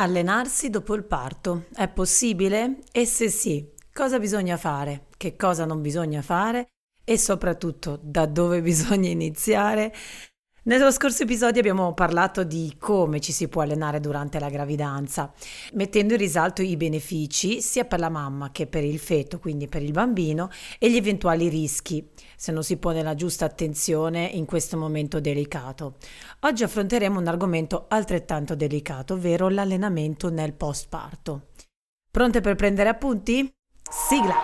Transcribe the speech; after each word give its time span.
Allenarsi 0.00 0.70
dopo 0.70 0.94
il 0.94 1.04
parto 1.04 1.66
è 1.74 1.88
possibile? 1.88 2.78
E 2.92 3.04
se 3.04 3.28
sì, 3.28 3.68
cosa 3.92 4.18
bisogna 4.20 4.56
fare? 4.56 5.06
Che 5.16 5.34
cosa 5.34 5.64
non 5.64 5.80
bisogna 5.82 6.22
fare? 6.22 6.68
E 7.04 7.18
soprattutto 7.18 7.98
da 8.00 8.26
dove 8.26 8.62
bisogna 8.62 9.08
iniziare? 9.08 9.92
Nello 10.68 10.92
scorso 10.92 11.22
episodio 11.22 11.60
abbiamo 11.60 11.94
parlato 11.94 12.44
di 12.44 12.76
come 12.78 13.20
ci 13.20 13.32
si 13.32 13.48
può 13.48 13.62
allenare 13.62 14.00
durante 14.00 14.38
la 14.38 14.50
gravidanza, 14.50 15.32
mettendo 15.72 16.12
in 16.12 16.18
risalto 16.18 16.60
i 16.60 16.76
benefici 16.76 17.62
sia 17.62 17.86
per 17.86 17.98
la 17.98 18.10
mamma 18.10 18.52
che 18.52 18.66
per 18.66 18.84
il 18.84 18.98
feto, 18.98 19.38
quindi 19.38 19.66
per 19.66 19.82
il 19.82 19.92
bambino, 19.92 20.50
e 20.78 20.90
gli 20.90 20.96
eventuali 20.96 21.48
rischi 21.48 22.06
se 22.36 22.52
non 22.52 22.62
si 22.62 22.76
pone 22.76 23.02
la 23.02 23.14
giusta 23.14 23.46
attenzione 23.46 24.26
in 24.26 24.44
questo 24.44 24.76
momento 24.76 25.20
delicato. 25.20 25.94
Oggi 26.40 26.64
affronteremo 26.64 27.18
un 27.18 27.28
argomento 27.28 27.86
altrettanto 27.88 28.54
delicato, 28.54 29.14
ovvero 29.14 29.48
l'allenamento 29.48 30.28
nel 30.28 30.52
postparto. 30.52 31.46
Pronte 32.10 32.42
per 32.42 32.56
prendere 32.56 32.90
appunti? 32.90 33.50
Sigla! 33.90 34.34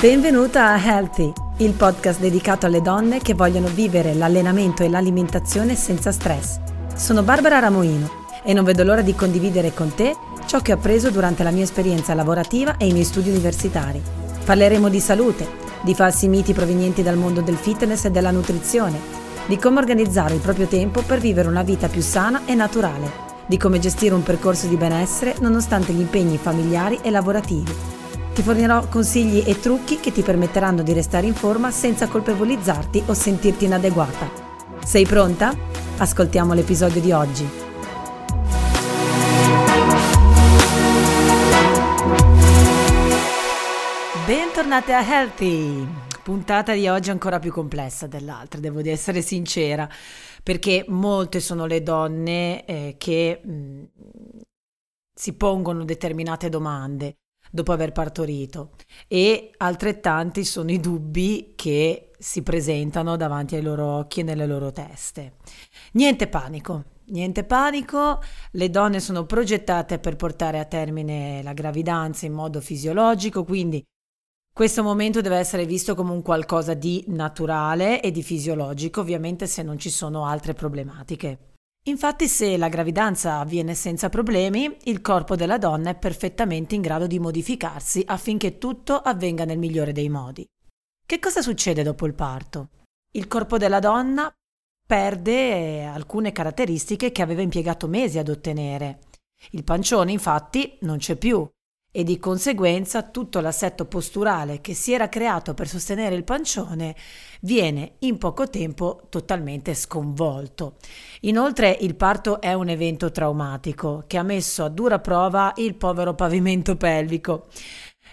Benvenuta 0.00 0.70
a 0.70 0.84
Healthy, 0.84 1.32
il 1.60 1.72
podcast 1.72 2.20
dedicato 2.20 2.66
alle 2.66 2.80
donne 2.80 3.18
che 3.18 3.34
vogliono 3.34 3.66
vivere 3.66 4.14
l'allenamento 4.14 4.84
e 4.84 4.88
l'alimentazione 4.88 5.74
senza 5.74 6.12
stress. 6.12 6.60
Sono 6.94 7.24
Barbara 7.24 7.58
Ramoino 7.58 8.26
e 8.44 8.52
non 8.52 8.64
vedo 8.64 8.84
l'ora 8.84 9.02
di 9.02 9.14
condividere 9.14 9.74
con 9.74 9.92
te 9.92 10.14
ciò 10.46 10.60
che 10.60 10.70
ho 10.70 10.76
appreso 10.76 11.10
durante 11.10 11.42
la 11.42 11.50
mia 11.50 11.64
esperienza 11.64 12.14
lavorativa 12.14 12.76
e 12.76 12.86
i 12.86 12.92
miei 12.92 13.04
studi 13.04 13.30
universitari. 13.30 14.00
Parleremo 14.44 14.88
di 14.88 15.00
salute, 15.00 15.48
di 15.82 15.94
falsi 15.94 16.28
miti 16.28 16.52
provenienti 16.52 17.02
dal 17.02 17.16
mondo 17.16 17.40
del 17.40 17.56
fitness 17.56 18.04
e 18.04 18.12
della 18.12 18.30
nutrizione, 18.30 19.00
di 19.46 19.58
come 19.58 19.80
organizzare 19.80 20.34
il 20.34 20.40
proprio 20.40 20.66
tempo 20.66 21.02
per 21.02 21.18
vivere 21.18 21.48
una 21.48 21.64
vita 21.64 21.88
più 21.88 22.02
sana 22.02 22.42
e 22.46 22.54
naturale, 22.54 23.10
di 23.46 23.56
come 23.56 23.80
gestire 23.80 24.14
un 24.14 24.22
percorso 24.22 24.68
di 24.68 24.76
benessere 24.76 25.34
nonostante 25.40 25.92
gli 25.92 26.00
impegni 26.00 26.38
familiari 26.38 27.00
e 27.02 27.10
lavorativi 27.10 27.97
ti 28.38 28.44
fornirò 28.44 28.86
consigli 28.86 29.42
e 29.44 29.58
trucchi 29.58 29.98
che 29.98 30.12
ti 30.12 30.22
permetteranno 30.22 30.84
di 30.84 30.92
restare 30.92 31.26
in 31.26 31.34
forma 31.34 31.72
senza 31.72 32.06
colpevolizzarti 32.06 33.02
o 33.06 33.12
sentirti 33.12 33.64
inadeguata. 33.64 34.30
Sei 34.84 35.04
pronta? 35.04 35.52
Ascoltiamo 35.96 36.54
l'episodio 36.54 37.00
di 37.00 37.10
oggi. 37.10 37.48
Bentornate 44.24 44.92
a 44.92 45.04
Healthy! 45.04 45.88
Puntata 46.22 46.74
di 46.74 46.86
oggi 46.86 47.10
ancora 47.10 47.40
più 47.40 47.50
complessa 47.50 48.06
dell'altra, 48.06 48.60
devo 48.60 48.78
essere 48.88 49.20
sincera, 49.20 49.88
perché 50.44 50.84
molte 50.86 51.40
sono 51.40 51.66
le 51.66 51.82
donne 51.82 52.64
eh, 52.66 52.94
che 52.98 53.40
mh, 53.42 53.50
mm, 53.50 53.84
si 55.12 55.32
pongono 55.32 55.82
determinate 55.82 56.48
domande 56.48 57.16
dopo 57.50 57.72
aver 57.72 57.92
partorito 57.92 58.70
e 59.06 59.50
altrettanti 59.56 60.44
sono 60.44 60.70
i 60.70 60.80
dubbi 60.80 61.52
che 61.56 62.10
si 62.18 62.42
presentano 62.42 63.16
davanti 63.16 63.54
ai 63.54 63.62
loro 63.62 63.86
occhi 63.86 64.20
e 64.20 64.22
nelle 64.24 64.46
loro 64.46 64.72
teste. 64.72 65.34
Niente 65.92 66.26
panico, 66.26 66.84
niente 67.06 67.44
panico, 67.44 68.20
le 68.52 68.70
donne 68.70 69.00
sono 69.00 69.24
progettate 69.24 69.98
per 69.98 70.16
portare 70.16 70.58
a 70.58 70.64
termine 70.64 71.42
la 71.42 71.52
gravidanza 71.52 72.26
in 72.26 72.32
modo 72.32 72.60
fisiologico, 72.60 73.44
quindi 73.44 73.82
questo 74.52 74.82
momento 74.82 75.20
deve 75.20 75.36
essere 75.36 75.66
visto 75.66 75.94
come 75.94 76.10
un 76.10 76.22
qualcosa 76.22 76.74
di 76.74 77.04
naturale 77.06 78.02
e 78.02 78.10
di 78.10 78.24
fisiologico, 78.24 79.00
ovviamente 79.00 79.46
se 79.46 79.62
non 79.62 79.78
ci 79.78 79.88
sono 79.88 80.24
altre 80.26 80.52
problematiche. 80.52 81.57
Infatti 81.88 82.28
se 82.28 82.58
la 82.58 82.68
gravidanza 82.68 83.38
avviene 83.38 83.74
senza 83.74 84.10
problemi, 84.10 84.76
il 84.84 85.00
corpo 85.00 85.36
della 85.36 85.56
donna 85.56 85.88
è 85.88 85.96
perfettamente 85.96 86.74
in 86.74 86.82
grado 86.82 87.06
di 87.06 87.18
modificarsi 87.18 88.02
affinché 88.06 88.58
tutto 88.58 88.98
avvenga 88.98 89.46
nel 89.46 89.56
migliore 89.56 89.92
dei 89.92 90.10
modi. 90.10 90.46
Che 91.06 91.18
cosa 91.18 91.40
succede 91.40 91.82
dopo 91.82 92.04
il 92.04 92.12
parto? 92.12 92.68
Il 93.12 93.26
corpo 93.26 93.56
della 93.56 93.78
donna 93.78 94.30
perde 94.86 95.86
alcune 95.86 96.30
caratteristiche 96.30 97.10
che 97.10 97.22
aveva 97.22 97.40
impiegato 97.40 97.88
mesi 97.88 98.18
ad 98.18 98.28
ottenere. 98.28 98.98
Il 99.52 99.64
pancione 99.64 100.12
infatti 100.12 100.76
non 100.82 100.98
c'è 100.98 101.16
più 101.16 101.48
e 101.90 102.04
di 102.04 102.18
conseguenza 102.18 103.02
tutto 103.02 103.40
l'assetto 103.40 103.86
posturale 103.86 104.60
che 104.60 104.74
si 104.74 104.92
era 104.92 105.08
creato 105.08 105.54
per 105.54 105.68
sostenere 105.68 106.14
il 106.14 106.24
pancione 106.24 106.94
viene 107.40 107.94
in 108.00 108.18
poco 108.18 108.48
tempo 108.48 109.02
totalmente 109.08 109.74
sconvolto. 109.74 110.76
Inoltre 111.22 111.76
il 111.80 111.94
parto 111.94 112.40
è 112.40 112.52
un 112.52 112.68
evento 112.68 113.10
traumatico 113.10 114.04
che 114.06 114.18
ha 114.18 114.22
messo 114.22 114.64
a 114.64 114.68
dura 114.68 114.98
prova 114.98 115.52
il 115.56 115.74
povero 115.76 116.14
pavimento 116.14 116.76
pelvico. 116.76 117.46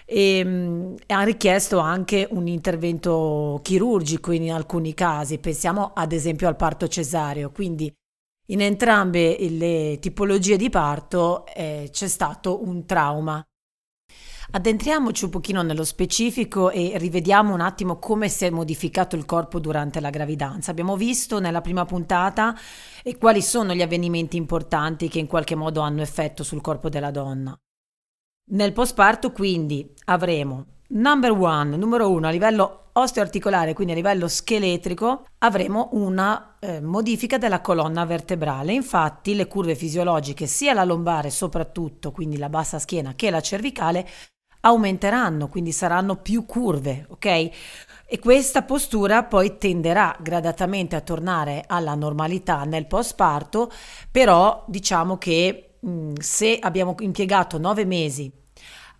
E 0.07 0.43
mh, 0.43 0.95
ha 1.07 1.23
richiesto 1.23 1.79
anche 1.79 2.27
un 2.29 2.47
intervento 2.47 3.59
chirurgico 3.63 4.31
in 4.31 4.51
alcuni 4.51 4.93
casi, 4.93 5.39
pensiamo 5.39 5.91
ad 5.95 6.11
esempio 6.11 6.47
al 6.47 6.55
parto 6.55 6.87
cesareo, 6.87 7.51
quindi 7.51 7.91
in 8.49 8.61
entrambe 8.61 9.37
le 9.49 9.97
tipologie 9.99 10.57
di 10.57 10.69
parto 10.69 11.45
eh, 11.47 11.89
c'è 11.91 12.07
stato 12.07 12.63
un 12.63 12.85
trauma 12.85 13.43
Addentriamoci 14.55 15.25
un 15.25 15.31
pochino 15.31 15.61
nello 15.63 15.83
specifico 15.83 16.69
e 16.69 16.93
rivediamo 16.95 17.53
un 17.53 17.59
attimo 17.59 17.99
come 17.99 18.29
si 18.29 18.45
è 18.45 18.49
modificato 18.49 19.17
il 19.17 19.25
corpo 19.25 19.59
durante 19.59 19.99
la 19.99 20.09
gravidanza. 20.09 20.71
Abbiamo 20.71 20.95
visto 20.95 21.41
nella 21.41 21.59
prima 21.59 21.83
puntata 21.83 22.55
e 23.03 23.17
quali 23.17 23.41
sono 23.41 23.73
gli 23.73 23.81
avvenimenti 23.81 24.37
importanti 24.37 25.09
che 25.09 25.19
in 25.19 25.27
qualche 25.27 25.55
modo 25.55 25.81
hanno 25.81 26.01
effetto 26.01 26.45
sul 26.45 26.61
corpo 26.61 26.87
della 26.87 27.11
donna. 27.11 27.53
Nel 28.51 28.71
postparto 28.71 29.33
quindi 29.33 29.93
avremo 30.05 30.67
number 30.87 31.31
one, 31.31 31.75
numero 31.75 32.09
uno 32.09 32.27
a 32.27 32.31
livello 32.31 32.91
osteoarticolare, 32.93 33.73
quindi 33.73 33.91
a 33.91 33.97
livello 33.97 34.29
scheletrico, 34.29 35.25
avremo 35.39 35.89
una 35.91 36.55
eh, 36.61 36.79
modifica 36.79 37.37
della 37.37 37.59
colonna 37.59 38.05
vertebrale. 38.05 38.71
Infatti 38.71 39.35
le 39.35 39.47
curve 39.47 39.75
fisiologiche, 39.75 40.47
sia 40.47 40.73
la 40.73 40.85
lombare 40.85 41.29
soprattutto, 41.29 42.13
quindi 42.13 42.37
la 42.37 42.47
bassa 42.47 42.79
schiena, 42.79 43.15
che 43.15 43.29
la 43.29 43.41
cervicale, 43.41 44.07
aumenteranno, 44.65 45.47
quindi 45.47 45.71
saranno 45.71 46.15
più 46.17 46.45
curve, 46.45 47.05
ok? 47.09 47.25
E 48.07 48.19
questa 48.19 48.63
postura 48.63 49.23
poi 49.23 49.57
tenderà 49.57 50.15
gradatamente 50.19 50.95
a 50.95 51.01
tornare 51.01 51.63
alla 51.67 51.95
normalità 51.95 52.63
nel 52.63 52.87
postparto, 52.87 53.71
però 54.11 54.63
diciamo 54.67 55.17
che 55.17 55.77
mh, 55.79 55.89
mm, 55.89 56.13
se 56.19 56.57
abbiamo 56.59 56.95
impiegato 56.99 57.57
nove 57.57 57.85
mesi 57.85 58.31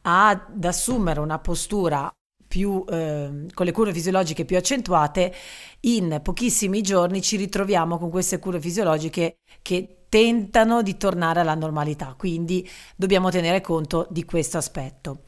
ad 0.04 0.64
assumere 0.64 1.20
una 1.20 1.40
postura 1.40 2.12
più, 2.48 2.84
eh, 2.88 3.48
con 3.54 3.66
le 3.66 3.72
curve 3.72 3.94
fisiologiche 3.94 4.46
più 4.46 4.58
accentuate, 4.58 5.34
in 5.82 6.20
pochissimi 6.22 6.82
giorni 6.82 7.22
ci 7.22 7.38
ritroviamo 7.38 7.98
con 7.98 8.10
queste 8.12 8.40
curve 8.40 8.62
fisiologiche 8.62 9.38
che 9.62 10.06
tentano 10.10 10.82
di 10.84 10.96
tornare 10.98 11.40
alla 11.40 11.56
normalità, 11.56 12.14
quindi 12.18 12.68
dobbiamo 12.96 13.30
tenere 13.32 13.62
conto 13.62 14.08
di 14.12 14.24
questo 14.26 14.58
aspetto. 14.58 15.24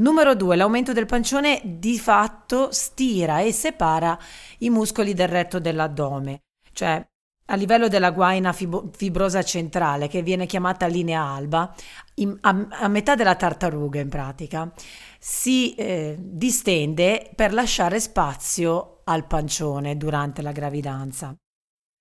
Numero 0.00 0.34
2. 0.34 0.56
L'aumento 0.56 0.92
del 0.92 1.06
pancione 1.06 1.60
di 1.62 1.98
fatto 1.98 2.72
stira 2.72 3.40
e 3.40 3.52
separa 3.52 4.18
i 4.58 4.70
muscoli 4.70 5.12
del 5.12 5.28
retto 5.28 5.58
dell'addome, 5.58 6.44
cioè 6.72 7.06
a 7.46 7.54
livello 7.54 7.88
della 7.88 8.10
guaina 8.10 8.52
fib- 8.52 8.96
fibrosa 8.96 9.42
centrale, 9.42 10.08
che 10.08 10.22
viene 10.22 10.46
chiamata 10.46 10.86
linea 10.86 11.22
alba, 11.22 11.74
in, 12.14 12.36
a, 12.40 12.66
a, 12.70 12.88
metà 12.88 13.14
della 13.14 13.34
tartaruga 13.34 14.00
in 14.00 14.08
pratica, 14.08 14.72
si 15.18 15.74
eh, 15.74 16.16
distende 16.18 17.30
per 17.34 17.52
lasciare 17.52 17.98
spazio 18.00 19.00
al 19.04 19.26
pancione 19.26 19.96
durante 19.96 20.42
la 20.42 20.52
gravidanza. 20.52 21.34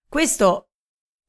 Questo 0.08 0.69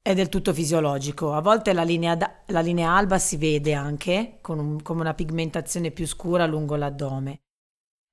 è 0.03 0.15
del 0.15 0.29
tutto 0.29 0.53
fisiologico. 0.53 1.33
A 1.33 1.41
volte 1.41 1.73
la 1.73 1.83
linea, 1.83 2.17
da- 2.17 2.43
la 2.47 2.61
linea 2.61 2.95
alba 2.95 3.19
si 3.19 3.37
vede 3.37 3.75
anche 3.75 4.39
con 4.41 4.59
un, 4.59 4.83
come 4.83 5.01
una 5.01 5.15
pigmentazione 5.15 5.91
più 5.91 6.07
scura 6.07 6.47
lungo 6.47 6.77
l'addome. 6.77 7.43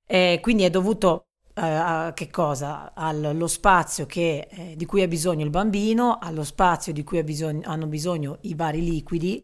E 0.06 0.38
quindi 0.42 0.64
è 0.64 0.70
dovuto 0.70 1.26
eh, 1.54 1.60
a 1.62 2.12
che 2.14 2.30
cosa? 2.30 2.94
Allo 2.94 3.46
spazio 3.46 4.06
che, 4.06 4.48
eh, 4.50 4.76
di 4.76 4.86
cui 4.86 5.02
ha 5.02 5.08
bisogno 5.08 5.44
il 5.44 5.50
bambino, 5.50 6.18
allo 6.20 6.44
spazio 6.44 6.92
di 6.92 7.04
cui 7.04 7.18
ha 7.18 7.24
hanno 7.64 7.86
bisogno 7.86 8.38
i 8.42 8.54
vari 8.54 8.82
liquidi 8.82 9.42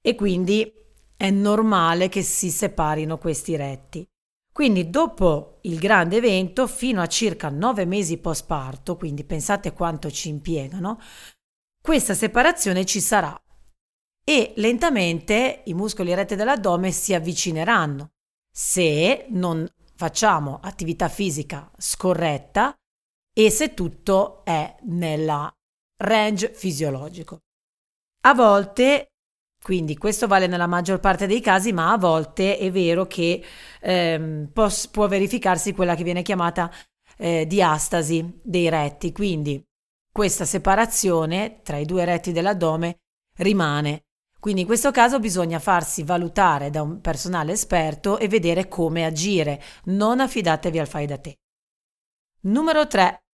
e 0.00 0.14
quindi 0.14 0.72
è 1.16 1.30
normale 1.30 2.08
che 2.08 2.22
si 2.22 2.50
separino 2.50 3.18
questi 3.18 3.56
retti. 3.56 4.06
Quindi 4.52 4.88
dopo 4.88 5.58
il 5.62 5.78
grande 5.78 6.16
evento, 6.16 6.66
fino 6.66 7.02
a 7.02 7.06
circa 7.06 7.50
nove 7.50 7.84
mesi 7.84 8.18
post 8.18 8.46
parto, 8.46 8.96
quindi 8.96 9.24
pensate 9.24 9.72
quanto 9.74 10.10
ci 10.10 10.30
impiegano, 10.30 10.98
questa 11.86 12.14
separazione 12.14 12.84
ci 12.84 13.00
sarà. 13.00 13.40
E 14.28 14.54
lentamente 14.56 15.62
i 15.66 15.72
muscoli 15.72 16.12
retti 16.14 16.34
dell'addome 16.34 16.90
si 16.90 17.14
avvicineranno. 17.14 18.10
Se 18.52 19.26
non 19.28 19.64
facciamo 19.94 20.58
attività 20.60 21.08
fisica 21.08 21.70
scorretta 21.78 22.74
e 23.32 23.50
se 23.50 23.72
tutto 23.72 24.44
è 24.44 24.74
nella 24.86 25.48
range 26.02 26.52
fisiologico. 26.52 27.42
A 28.24 28.34
volte, 28.34 29.12
quindi 29.62 29.96
questo 29.96 30.26
vale 30.26 30.48
nella 30.48 30.66
maggior 30.66 30.98
parte 30.98 31.28
dei 31.28 31.40
casi, 31.40 31.72
ma 31.72 31.92
a 31.92 31.98
volte 31.98 32.58
è 32.58 32.68
vero 32.72 33.06
che 33.06 33.44
ehm, 33.80 34.50
può, 34.52 34.68
può, 34.90 35.06
verificarsi 35.06 35.72
quella 35.72 35.94
che 35.94 36.02
viene 36.02 36.22
chiamata 36.22 36.68
eh, 37.16 37.46
diastasi 37.46 38.40
dei 38.42 38.68
retti, 38.68 39.12
quindi 39.12 39.64
questa 40.16 40.46
separazione 40.46 41.60
tra 41.62 41.76
i 41.76 41.84
due 41.84 42.06
retti 42.06 42.32
dell'addome 42.32 43.00
rimane. 43.36 44.04
Quindi 44.40 44.62
in 44.62 44.66
questo 44.66 44.90
caso 44.90 45.18
bisogna 45.18 45.58
farsi 45.58 46.04
valutare 46.04 46.70
da 46.70 46.80
un 46.80 47.02
personale 47.02 47.52
esperto 47.52 48.16
e 48.16 48.26
vedere 48.26 48.66
come 48.66 49.04
agire, 49.04 49.62
non 49.84 50.20
affidatevi 50.20 50.78
al 50.78 50.86
fai 50.86 51.04
da 51.04 51.18
te. 51.18 51.36
Numero 52.44 52.86
3 52.86 53.24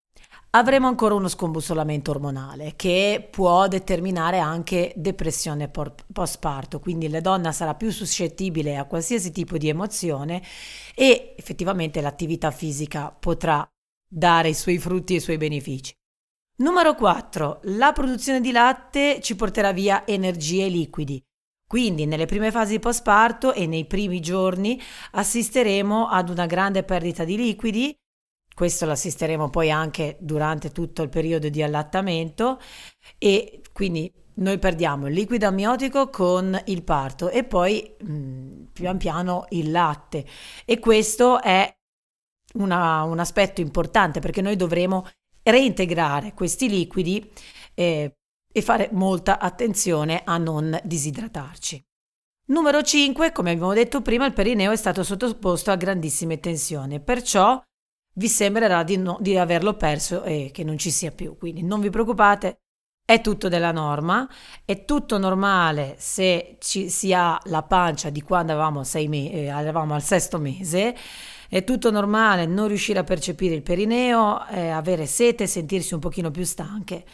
avremo 0.51 0.89
ancora 0.89 1.15
uno 1.15 1.29
scombussolamento 1.29 2.11
ormonale 2.11 2.73
che 2.75 3.29
può 3.31 3.69
determinare 3.69 4.41
anche 4.41 4.93
depressione 4.97 5.71
postparto, 6.13 6.81
quindi 6.81 7.09
la 7.09 7.21
donna 7.21 7.53
sarà 7.53 7.77
più 7.77 7.93
suscettibile 7.93 8.77
a 8.77 8.87
qualsiasi 8.87 9.31
tipo 9.31 9.57
di 9.57 9.69
emozione 9.69 10.43
e 10.97 11.37
effettivamente 11.39 12.01
l'attività 12.01 12.51
fisica 12.51 13.13
potrà 13.13 13.65
dare 14.05 14.49
i 14.49 14.55
suoi 14.55 14.79
frutti 14.79 15.13
e 15.13 15.19
i 15.19 15.21
suoi 15.21 15.37
benefici. 15.37 15.95
Numero 16.57 16.95
4. 16.95 17.61
La 17.65 17.93
produzione 17.93 18.41
di 18.41 18.53
latte 18.53 19.21
ci 19.21 19.35
porterà 19.37 19.73
via 19.73 20.07
energie 20.07 20.67
e 20.67 20.69
liquidi. 20.69 21.23
Quindi 21.67 22.05
nelle 22.05 22.27
prime 22.27 22.51
fasi 22.51 22.79
postparto 22.79 23.53
e 23.53 23.67
nei 23.67 23.87
primi 23.87 24.21
giorni 24.21 24.81
assisteremo 25.13 26.09
ad 26.09 26.29
una 26.29 26.47
grande 26.47 26.83
perdita 26.85 27.25
di 27.25 27.37
liquidi 27.37 27.97
questo 28.55 28.85
lo 28.85 28.93
assisteremo 28.93 29.49
poi 29.49 29.71
anche 29.71 30.17
durante 30.21 30.71
tutto 30.71 31.03
il 31.03 31.09
periodo 31.09 31.49
di 31.49 31.63
allattamento 31.63 32.61
e 33.19 33.63
quindi 33.73 34.13
noi 34.35 34.59
perdiamo 34.59 35.07
il 35.09 35.15
liquido 35.15 35.47
amniotico 35.47 36.11
con 36.11 36.61
il 36.67 36.83
parto 36.83 37.31
e 37.31 37.45
poi 37.45 37.97
mh, 37.99 38.13
mm, 38.13 38.65
pian 38.73 38.99
piano 38.99 39.47
il 39.51 39.71
latte 39.71 40.27
e 40.65 40.79
questo 40.79 41.41
è 41.41 41.71
una, 42.55 43.03
un 43.05 43.19
aspetto 43.19 43.61
importante 43.61 44.21
perché 44.21 44.43
noi 44.43 44.57
dovremo 44.57 45.07
reintegrare 45.43 46.35
questi 46.35 46.69
liquidi 46.69 47.31
eh, 47.75 48.15
e 48.53 48.63
fare 48.63 48.91
molta 48.93 49.39
attenzione 49.39 50.23
a 50.25 50.37
non 50.39 50.79
disidratarci. 50.85 51.83
Numero 52.47 52.83
5, 52.83 53.33
come 53.33 53.53
abbiamo 53.53 53.73
detto 53.73 54.03
prima, 54.03 54.27
il 54.27 54.33
perineo 54.33 54.73
è 54.73 54.77
stato 54.77 55.03
sottoposto 55.03 55.71
a 55.71 55.77
grandissime 55.77 56.41
tensioni, 56.41 57.01
perciò 57.01 57.63
vi 58.15 58.29
sembrerà 58.29 58.83
di, 58.83 58.99
no, 58.99 59.17
di 59.21 59.39
averlo 59.39 59.75
perso 59.75 60.23
e 60.25 60.51
che 60.53 60.65
non 60.65 60.77
ci 60.77 60.91
sia 60.91 61.13
più. 61.13 61.37
Quindi 61.39 61.63
non 61.63 61.81
vi 61.81 61.89
preoccupate, 61.89 62.59
è 63.05 63.21
tutto 63.21 63.49
della 63.49 63.73
norma, 63.73 64.29
è 64.65 64.85
tutto 64.85 65.19
normale 65.19 65.97
se 65.99 66.57
ci, 66.61 66.89
si 66.89 67.13
ha 67.13 67.41
la 67.45 67.63
pancia 67.63 68.11
di 68.11 68.23
quando 68.23 68.53
avevamo, 68.53 68.83
me- 69.09 69.33
eh, 69.33 69.45
eravamo 69.45 69.95
al 69.95 70.03
sesto 70.03 70.39
mese, 70.39 70.95
è 71.53 71.65
tutto 71.65 71.91
normale 71.91 72.47
non 72.47 72.67
riuscire 72.67 72.99
a 72.99 73.05
percepire 73.05 73.55
il 73.55 73.61
perineo, 73.61 74.47
eh, 74.47 74.71
avere 74.71 75.05
sete, 75.05 75.47
sentirsi 75.47 75.93
un 75.93 76.01
pochino 76.01 76.31
più 76.31 76.45
stanche. 76.45 77.05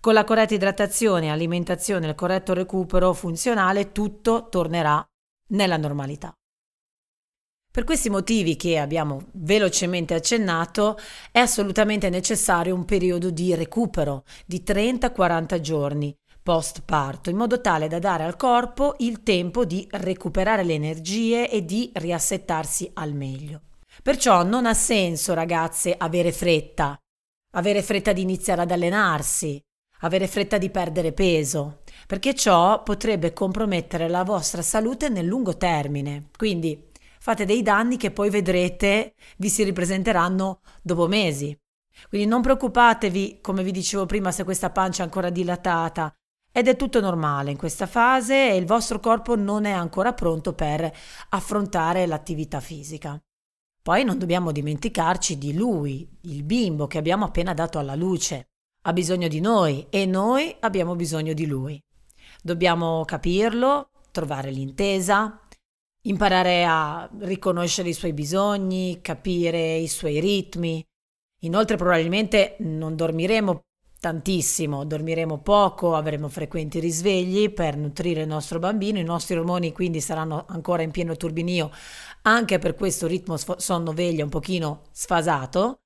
Con 0.00 0.14
la 0.14 0.24
corretta 0.24 0.52
idratazione, 0.52 1.30
alimentazione 1.30 2.06
e 2.06 2.08
il 2.08 2.16
corretto 2.16 2.54
recupero 2.54 3.12
funzionale 3.12 3.92
tutto 3.92 4.48
tornerà 4.50 5.00
nella 5.50 5.76
normalità. 5.76 6.32
Per 7.70 7.84
questi 7.84 8.10
motivi 8.10 8.56
che 8.56 8.80
abbiamo 8.80 9.26
velocemente 9.34 10.14
accennato, 10.14 10.98
è 11.30 11.38
assolutamente 11.38 12.10
necessario 12.10 12.74
un 12.74 12.84
periodo 12.84 13.30
di 13.30 13.54
recupero 13.54 14.24
di 14.44 14.64
30-40 14.66 15.60
giorni 15.60 16.12
post 16.42 16.82
parto, 16.84 17.30
in 17.30 17.36
modo 17.36 17.60
tale 17.60 17.86
da 17.86 18.00
dare 18.00 18.24
al 18.24 18.34
corpo 18.34 18.96
il 18.98 19.22
tempo 19.22 19.64
di 19.64 19.86
recuperare 19.92 20.64
le 20.64 20.74
energie 20.74 21.48
e 21.48 21.64
di 21.64 21.92
riassettarsi 21.94 22.90
al 22.94 23.14
meglio. 23.14 23.60
Perciò 24.02 24.42
non 24.42 24.66
ha 24.66 24.74
senso, 24.74 25.34
ragazze, 25.34 25.94
avere 25.96 26.32
fretta, 26.32 26.98
avere 27.52 27.82
fretta 27.82 28.12
di 28.12 28.22
iniziare 28.22 28.62
ad 28.62 28.70
allenarsi, 28.70 29.60
avere 30.00 30.26
fretta 30.26 30.58
di 30.58 30.70
perdere 30.70 31.12
peso, 31.12 31.82
perché 32.06 32.34
ciò 32.34 32.82
potrebbe 32.82 33.32
compromettere 33.32 34.08
la 34.08 34.24
vostra 34.24 34.62
salute 34.62 35.08
nel 35.08 35.26
lungo 35.26 35.56
termine. 35.56 36.28
Quindi 36.36 36.90
fate 37.18 37.44
dei 37.44 37.62
danni 37.62 37.96
che 37.96 38.10
poi 38.10 38.30
vedrete 38.30 39.14
vi 39.38 39.48
si 39.48 39.62
ripresenteranno 39.62 40.60
dopo 40.82 41.06
mesi. 41.06 41.56
Quindi 42.08 42.26
non 42.26 42.42
preoccupatevi, 42.42 43.38
come 43.40 43.62
vi 43.62 43.70
dicevo 43.70 44.04
prima, 44.04 44.32
se 44.32 44.44
questa 44.44 44.70
pancia 44.70 45.02
è 45.02 45.04
ancora 45.04 45.30
dilatata. 45.30 46.12
Ed 46.52 46.68
è 46.68 46.76
tutto 46.76 47.00
normale 47.00 47.50
in 47.50 47.56
questa 47.56 47.86
fase 47.86 48.50
e 48.50 48.56
il 48.56 48.66
vostro 48.66 49.00
corpo 49.00 49.34
non 49.34 49.64
è 49.64 49.72
ancora 49.72 50.12
pronto 50.12 50.52
per 50.52 50.88
affrontare 51.30 52.06
l'attività 52.06 52.60
fisica. 52.60 53.20
Poi 53.84 54.02
non 54.02 54.18
dobbiamo 54.18 54.50
dimenticarci 54.50 55.36
di 55.36 55.52
lui, 55.52 56.08
il 56.22 56.42
bimbo 56.42 56.86
che 56.86 56.96
abbiamo 56.96 57.26
appena 57.26 57.52
dato 57.52 57.78
alla 57.78 57.94
luce. 57.94 58.46
Ha 58.86 58.94
bisogno 58.94 59.28
di 59.28 59.40
noi 59.40 59.88
e 59.90 60.06
noi 60.06 60.56
abbiamo 60.60 60.96
bisogno 60.96 61.34
di 61.34 61.44
lui. 61.44 61.78
Dobbiamo 62.42 63.04
capirlo, 63.04 63.90
trovare 64.10 64.50
l'intesa, 64.50 65.38
imparare 66.06 66.64
a 66.64 67.06
riconoscere 67.18 67.90
i 67.90 67.92
suoi 67.92 68.14
bisogni, 68.14 69.02
capire 69.02 69.76
i 69.76 69.88
suoi 69.88 70.18
ritmi. 70.18 70.82
Inoltre 71.42 71.76
probabilmente 71.76 72.56
non 72.60 72.96
dormiremo 72.96 73.64
tantissimo, 74.04 74.84
dormiremo 74.84 75.38
poco, 75.38 75.94
avremo 75.94 76.28
frequenti 76.28 76.78
risvegli 76.78 77.50
per 77.50 77.74
nutrire 77.78 78.20
il 78.20 78.28
nostro 78.28 78.58
bambino, 78.58 78.98
i 78.98 79.02
nostri 79.02 79.34
ormoni 79.34 79.72
quindi 79.72 80.02
saranno 80.02 80.44
ancora 80.46 80.82
in 80.82 80.90
pieno 80.90 81.16
turbinio, 81.16 81.70
anche 82.22 82.58
per 82.58 82.74
questo 82.74 83.06
ritmo 83.06 83.38
sonno-veglia 83.38 84.22
un 84.22 84.28
pochino 84.28 84.82
sfasato. 84.92 85.78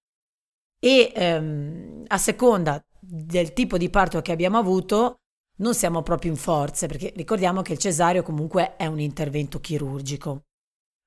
E 0.81 1.13
ehm, 1.15 2.03
a 2.09 2.19
seconda 2.19 2.85
del 2.99 3.53
tipo 3.53 3.79
di 3.79 3.89
parto 3.89 4.21
che 4.21 4.33
abbiamo 4.33 4.59
avuto 4.59 5.21
non 5.59 5.75
siamo 5.75 6.03
proprio 6.03 6.33
in 6.33 6.37
forze, 6.37 6.89
perché 6.89 7.13
ricordiamo 7.15 7.63
che 7.63 7.75
il 7.75 7.79
cesareo 7.79 8.25
comunque 8.25 8.75
è 8.75 8.87
un 8.87 8.99
intervento 8.99 9.61
chirurgico. 9.61 10.43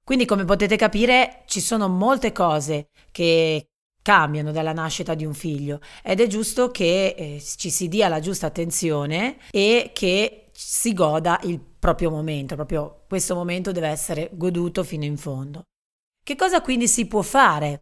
Quindi, 0.02 0.26
come 0.26 0.46
potete 0.46 0.78
capire, 0.78 1.44
ci 1.46 1.60
sono 1.60 1.90
molte 1.90 2.32
cose 2.32 2.88
che 3.12 3.71
cambiano 4.02 4.52
dalla 4.52 4.74
nascita 4.74 5.14
di 5.14 5.26
un 5.26 5.34
figlio 5.34 5.80
ed 6.04 6.20
è 6.20 6.28
giusto 6.28 6.72
che 6.72 7.16
eh, 7.18 7.44
ci 7.58 7.70
si 7.70 7.88
dia 7.88 8.08
la 8.08 8.20
giusta 8.20 8.48
attenzione 8.48 9.38
e 9.52 9.92
che 9.94 10.50
si 10.54 10.94
goda 10.94 11.40
il 11.44 11.60
proprio 11.60 12.12
momento, 12.12 12.56
proprio 12.56 13.06
questo 13.08 13.36
momento 13.36 13.72
deve 13.72 13.88
essere 13.88 14.30
goduto 14.34 14.84
fino 14.84 15.04
in 15.04 15.18
fondo. 15.18 15.64
Che 16.24 16.36
cosa 16.36 16.62
quindi 16.62 16.88
si 16.88 17.08
può 17.08 17.22
fare 17.22 17.82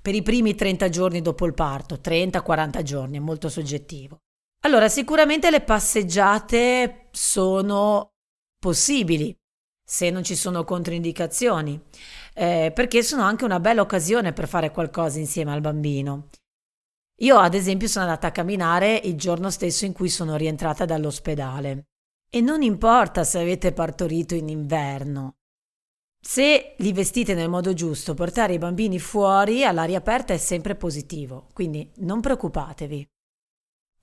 per 0.00 0.14
i 0.14 0.22
primi 0.22 0.54
30 0.54 0.88
giorni 0.88 1.20
dopo 1.20 1.46
il 1.46 1.54
parto? 1.54 1.96
30-40 1.96 2.82
giorni, 2.82 3.16
è 3.16 3.20
molto 3.20 3.48
soggettivo. 3.48 4.18
Allora, 4.64 4.88
sicuramente 4.88 5.50
le 5.50 5.60
passeggiate 5.60 7.08
sono 7.10 8.10
possibili 8.60 9.36
se 9.92 10.08
non 10.08 10.24
ci 10.24 10.36
sono 10.36 10.64
controindicazioni, 10.64 11.78
eh, 12.32 12.72
perché 12.74 13.02
sono 13.02 13.24
anche 13.24 13.44
una 13.44 13.60
bella 13.60 13.82
occasione 13.82 14.32
per 14.32 14.48
fare 14.48 14.70
qualcosa 14.70 15.18
insieme 15.18 15.52
al 15.52 15.60
bambino. 15.60 16.28
Io, 17.20 17.36
ad 17.36 17.52
esempio, 17.52 17.88
sono 17.88 18.06
andata 18.06 18.28
a 18.28 18.30
camminare 18.30 18.98
il 19.04 19.16
giorno 19.16 19.50
stesso 19.50 19.84
in 19.84 19.92
cui 19.92 20.08
sono 20.08 20.36
rientrata 20.36 20.86
dall'ospedale. 20.86 21.88
E 22.30 22.40
non 22.40 22.62
importa 22.62 23.22
se 23.22 23.38
avete 23.38 23.72
partorito 23.72 24.34
in 24.34 24.48
inverno. 24.48 25.34
Se 26.18 26.74
li 26.78 26.92
vestite 26.94 27.34
nel 27.34 27.50
modo 27.50 27.74
giusto, 27.74 28.14
portare 28.14 28.54
i 28.54 28.58
bambini 28.58 28.98
fuori 28.98 29.62
all'aria 29.62 29.98
aperta 29.98 30.32
è 30.32 30.38
sempre 30.38 30.74
positivo, 30.74 31.48
quindi 31.52 31.92
non 31.96 32.22
preoccupatevi. 32.22 33.06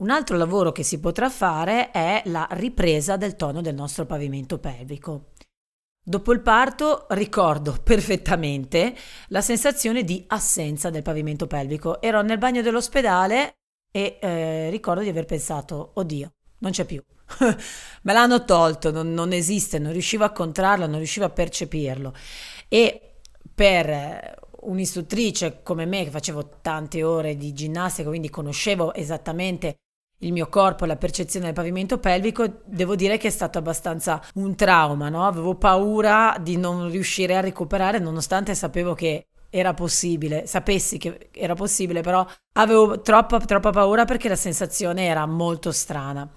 Un 0.02 0.12
altro 0.12 0.38
lavoro 0.38 0.72
che 0.72 0.84
si 0.84 1.00
potrà 1.00 1.32
fare 1.32 1.90
è 1.90 2.22
la 2.26 2.48
ripresa 2.52 3.18
del 3.18 3.36
tono 3.36 3.62
del 3.62 3.74
nostro 3.74 4.06
pavimento 4.06 4.60
pelvico. 4.60 5.32
Dopo 6.10 6.34
il 6.34 6.42
parto 6.42 7.06
ricordo 7.10 7.78
perfettamente 7.84 8.96
la 9.28 9.42
sensazione 9.42 10.04
di 10.04 10.24
assenza 10.26 10.90
del 10.90 11.04
pavimento 11.04 11.46
pelvico. 11.46 12.02
Ero 12.02 12.24
nel 12.24 12.40
bagno 12.40 12.64
dell'ospedale 12.64 13.58
e 13.92 14.18
eh, 14.20 14.72
ricordo 14.72 15.04
di 15.04 15.10
aver 15.10 15.26
pensato, 15.26 15.92
oddio, 15.94 16.34
non 16.62 16.72
c'è 16.72 16.86
più. 16.86 17.00
Me 18.02 18.14
l'hanno 18.14 18.44
tolto, 18.44 18.90
non, 18.90 19.14
non, 19.14 19.34
esiste, 19.34 19.78
non 19.78 19.92
riuscivo 19.92 20.24
a 20.24 20.32
contrarlo, 20.32 20.88
non 20.88 20.98
riuscivo 20.98 21.28
a 21.28 21.30
percepirlo. 21.30 22.16
E 22.68 23.18
per 23.54 24.36
un'istruttrice 24.62 25.62
come 25.62 25.86
me, 25.86 26.06
che 26.06 26.10
facevo 26.10 26.58
tante 26.64 27.04
ore 27.04 27.38
di 27.38 27.54
ginnastica, 27.54 28.10
quindi 28.10 28.32
conoscevo 28.32 28.96
esattamente 28.96 29.76
il 30.20 30.32
mio 30.32 30.50
corpo, 30.50 30.86
la 30.86 30.98
percezione 30.98 31.46
del 31.46 31.54
pavimento 31.54 31.98
pelvico, 31.98 32.62
devo 32.66 32.96
dire 32.96 33.18
che 33.18 33.28
è 33.28 33.32
stato 33.32 33.58
abbastanza 33.58 34.22
un 34.36 34.56
trauma, 34.56 35.10
no? 35.10 35.26
Avevo 35.26 35.56
paura 35.56 36.36
di 36.42 36.58
non 36.58 36.90
riuscire 36.90 37.36
a 37.36 37.42
recuperare 37.42 38.00
nonostante 38.00 38.56
sapevo 38.56 38.94
che 38.94 39.28
era 39.50 39.74
possibile, 39.74 40.46
sapessi 40.46 40.98
che 40.98 41.30
era 41.32 41.56
possibile, 41.56 42.02
però 42.02 42.26
avevo 42.54 43.02
troppa, 43.02 43.40
troppa 43.40 43.72
paura 43.72 44.06
perché 44.06 44.30
la 44.30 44.36
sensazione 44.36 45.06
era 45.06 45.26
molto 45.26 45.72
strana. 45.72 46.30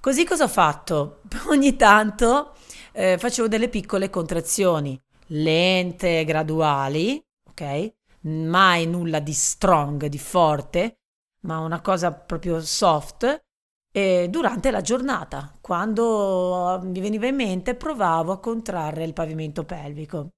Così 0.00 0.24
cosa 0.24 0.44
ho 0.44 0.48
fatto? 0.48 1.20
Ogni 1.48 1.76
tanto 1.76 2.54
eh, 2.92 3.18
facevo 3.18 3.48
delle 3.48 3.68
piccole 3.68 4.10
contrazioni, 4.10 5.00
lente, 5.28 6.24
graduali, 6.24 7.22
ok? 7.50 7.92
Mai 8.22 8.86
nulla 8.86 9.20
di 9.20 9.32
strong, 9.32 10.06
di 10.06 10.18
forte, 10.18 10.98
ma 11.46 11.58
una 11.60 11.80
cosa 11.80 12.12
proprio 12.12 12.60
soft. 12.60 13.44
E 13.90 14.28
durante 14.28 14.70
la 14.70 14.82
giornata, 14.82 15.56
quando 15.60 16.80
mi 16.82 17.00
veniva 17.00 17.26
in 17.26 17.36
mente, 17.36 17.74
provavo 17.74 18.32
a 18.32 18.40
contrarre 18.40 19.04
il 19.04 19.14
pavimento 19.14 19.64
pelvico. 19.64 20.32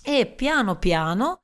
E 0.00 0.26
piano 0.26 0.78
piano, 0.78 1.42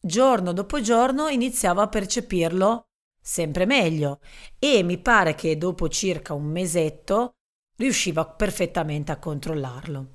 giorno 0.00 0.52
dopo 0.52 0.80
giorno, 0.80 1.28
iniziavo 1.28 1.80
a 1.80 1.88
percepirlo 1.88 2.86
sempre 3.22 3.66
meglio 3.66 4.20
e 4.58 4.82
mi 4.82 4.98
pare 4.98 5.34
che 5.34 5.56
dopo 5.56 5.88
circa 5.88 6.34
un 6.34 6.46
mesetto 6.46 7.34
riusciva 7.76 8.26
perfettamente 8.26 9.12
a 9.12 9.18
controllarlo. 9.18 10.14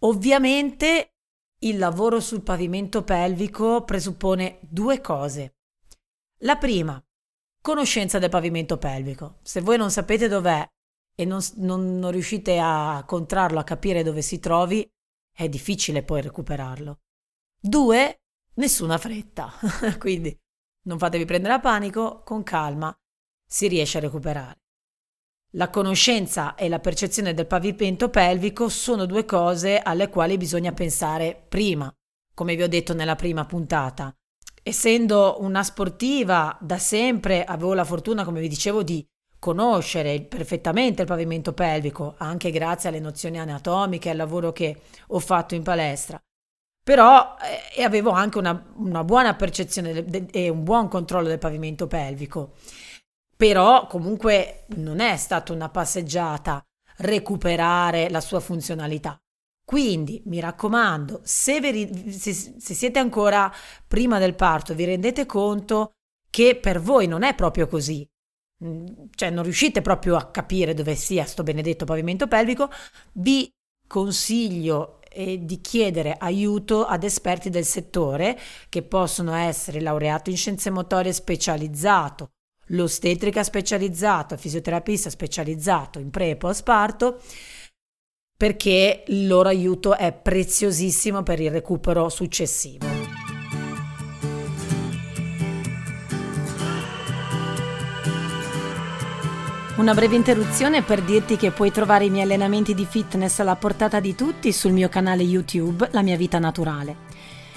Ovviamente 0.00 1.14
il 1.62 1.78
lavoro 1.78 2.20
sul 2.20 2.42
pavimento 2.42 3.02
pelvico 3.02 3.84
presuppone 3.84 4.58
due 4.62 5.00
cose. 5.00 5.56
La 6.42 6.56
prima, 6.56 7.02
conoscenza 7.60 8.18
del 8.18 8.30
pavimento 8.30 8.78
pelvico. 8.78 9.38
Se 9.42 9.60
voi 9.60 9.76
non 9.76 9.90
sapete 9.90 10.28
dov'è 10.28 10.66
e 11.14 11.24
non, 11.24 11.40
non, 11.56 11.98
non 11.98 12.10
riuscite 12.10 12.58
a 12.60 13.02
contrarlo, 13.06 13.58
a 13.58 13.64
capire 13.64 14.02
dove 14.02 14.22
si 14.22 14.38
trovi, 14.38 14.88
è 15.34 15.48
difficile 15.48 16.02
poi 16.02 16.22
recuperarlo. 16.22 17.00
Due, 17.60 18.20
nessuna 18.54 18.98
fretta. 18.98 19.52
Quindi 19.98 20.36
non 20.82 20.98
fatevi 20.98 21.24
prendere 21.24 21.54
a 21.54 21.60
panico, 21.60 22.22
con 22.22 22.42
calma 22.42 22.96
si 23.46 23.66
riesce 23.66 23.98
a 23.98 24.02
recuperare. 24.02 24.60
La 25.52 25.70
conoscenza 25.70 26.54
e 26.54 26.68
la 26.68 26.78
percezione 26.78 27.32
del 27.32 27.46
pavimento 27.46 28.10
pelvico 28.10 28.68
sono 28.68 29.06
due 29.06 29.24
cose 29.24 29.78
alle 29.78 30.10
quali 30.10 30.36
bisogna 30.36 30.72
pensare 30.72 31.46
prima, 31.48 31.90
come 32.34 32.54
vi 32.54 32.62
ho 32.62 32.68
detto 32.68 32.92
nella 32.92 33.16
prima 33.16 33.46
puntata. 33.46 34.14
Essendo 34.68 35.36
una 35.40 35.62
sportiva 35.62 36.56
da 36.60 36.78
sempre 36.78 37.44
avevo 37.44 37.72
la 37.72 37.84
fortuna, 37.84 38.24
come 38.24 38.40
vi 38.40 38.48
dicevo, 38.48 38.82
di 38.82 39.02
conoscere 39.38 40.20
perfettamente 40.20 41.02
il 41.02 41.08
pavimento 41.08 41.52
pelvico, 41.52 42.14
anche 42.18 42.50
grazie 42.50 42.90
alle 42.90 43.00
nozioni 43.00 43.38
anatomiche 43.38 44.08
e 44.08 44.10
al 44.10 44.18
lavoro 44.18 44.52
che 44.52 44.82
ho 45.06 45.18
fatto 45.20 45.54
in 45.54 45.62
palestra. 45.62 46.20
Però 46.82 47.36
eh, 47.76 47.82
avevo 47.82 48.10
anche 48.10 48.38
una, 48.38 48.72
una 48.76 49.04
buona 49.04 49.34
percezione 49.34 49.92
de, 49.92 50.04
de, 50.04 50.26
e 50.30 50.48
un 50.48 50.64
buon 50.64 50.88
controllo 50.88 51.28
del 51.28 51.38
pavimento 51.38 51.86
pelvico 51.86 52.52
però 53.38 53.86
comunque 53.86 54.64
non 54.74 54.98
è 54.98 55.16
stata 55.16 55.52
una 55.52 55.68
passeggiata 55.68 56.60
recuperare 56.96 58.10
la 58.10 58.20
sua 58.20 58.40
funzionalità. 58.40 59.16
Quindi 59.68 60.22
mi 60.24 60.40
raccomando, 60.40 61.20
se, 61.24 61.60
veri- 61.60 62.10
se, 62.10 62.32
se 62.32 62.72
siete 62.72 62.98
ancora 62.98 63.52
prima 63.86 64.18
del 64.18 64.34
parto, 64.34 64.74
vi 64.74 64.86
rendete 64.86 65.26
conto 65.26 65.90
che 66.30 66.56
per 66.56 66.80
voi 66.80 67.06
non 67.06 67.22
è 67.22 67.34
proprio 67.34 67.66
così, 67.66 68.08
mm, 68.64 68.86
cioè 69.14 69.28
non 69.28 69.42
riuscite 69.42 69.82
proprio 69.82 70.16
a 70.16 70.30
capire 70.30 70.72
dove 70.72 70.94
sia 70.94 71.26
sto 71.26 71.42
benedetto 71.42 71.84
pavimento 71.84 72.26
pelvico, 72.26 72.70
vi 73.12 73.52
consiglio 73.86 75.00
eh, 75.10 75.44
di 75.44 75.60
chiedere 75.60 76.16
aiuto 76.18 76.86
ad 76.86 77.04
esperti 77.04 77.50
del 77.50 77.66
settore 77.66 78.38
che 78.70 78.82
possono 78.82 79.34
essere 79.34 79.82
laureato 79.82 80.30
in 80.30 80.38
scienze 80.38 80.70
motorie 80.70 81.12
specializzato 81.12 82.30
l'ostetrica 82.68 83.42
specializzato, 83.42 84.36
fisioterapista 84.36 85.10
specializzato 85.10 85.98
in 85.98 86.10
pre 86.10 86.30
e 86.30 86.36
post 86.36 86.62
parto, 86.62 87.20
perché 88.38 89.02
il 89.08 89.26
loro 89.26 89.48
aiuto 89.48 89.96
è 89.96 90.12
preziosissimo 90.12 91.24
per 91.24 91.40
il 91.40 91.50
recupero 91.50 92.08
successivo. 92.08 92.86
Una 99.78 99.92
breve 99.92 100.14
interruzione 100.14 100.82
per 100.82 101.02
dirti 101.02 101.36
che 101.36 101.50
puoi 101.50 101.72
trovare 101.72 102.04
i 102.04 102.10
miei 102.10 102.22
allenamenti 102.22 102.74
di 102.74 102.86
fitness 102.88 103.40
alla 103.40 103.56
portata 103.56 103.98
di 103.98 104.14
tutti 104.14 104.52
sul 104.52 104.70
mio 104.70 104.88
canale 104.88 105.24
YouTube 105.24 105.88
La 105.90 106.02
mia 106.02 106.16
vita 106.16 106.38
naturale. 106.38 107.07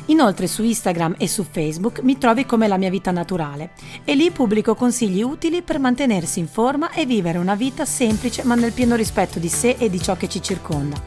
Inoltre 0.05 0.47
su 0.47 0.63
Instagram 0.63 1.15
e 1.17 1.27
su 1.27 1.45
Facebook 1.49 1.99
mi 2.01 2.17
trovi 2.17 2.45
come 2.45 2.67
la 2.67 2.77
mia 2.77 2.89
vita 2.89 3.11
naturale 3.11 3.71
e 4.03 4.15
lì 4.15 4.31
pubblico 4.31 4.73
consigli 4.75 5.21
utili 5.21 5.61
per 5.61 5.79
mantenersi 5.79 6.39
in 6.39 6.47
forma 6.47 6.91
e 6.91 7.05
vivere 7.05 7.37
una 7.37 7.55
vita 7.55 7.85
semplice 7.85 8.43
ma 8.43 8.55
nel 8.55 8.71
pieno 8.71 8.95
rispetto 8.95 9.37
di 9.39 9.49
sé 9.49 9.75
e 9.77 9.89
di 9.89 10.01
ciò 10.01 10.15
che 10.15 10.27
ci 10.27 10.41
circonda. 10.41 10.99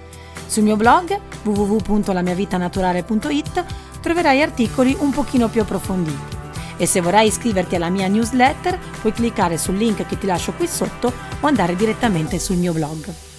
Sul 0.47 0.63
mio 0.63 0.77
blog 0.77 1.19
www.lamiavitanaturale.it 1.43 3.65
troverai 4.01 4.43
articoli 4.43 4.97
un 5.01 5.11
pochino 5.11 5.49
più 5.49 5.63
approfonditi. 5.63 6.43
E 6.77 6.87
se 6.87 7.01
vorrai 7.01 7.29
iscriverti 7.29 7.77
alla 7.77 7.89
mia 7.89 8.09
newsletter 8.09 8.79
puoi 9.01 9.13
cliccare 9.13 9.57
sul 9.59 9.77
link 9.77 10.05
che 10.07 10.19
ti 10.19 10.27
lascio 10.27 10.53
qui 10.53 10.67
sotto 10.67 11.13
o 11.41 11.47
andare 11.47 11.77
direttamente 11.77 12.39
sul 12.39 12.57
mio 12.57 12.73
blog. 12.73 13.34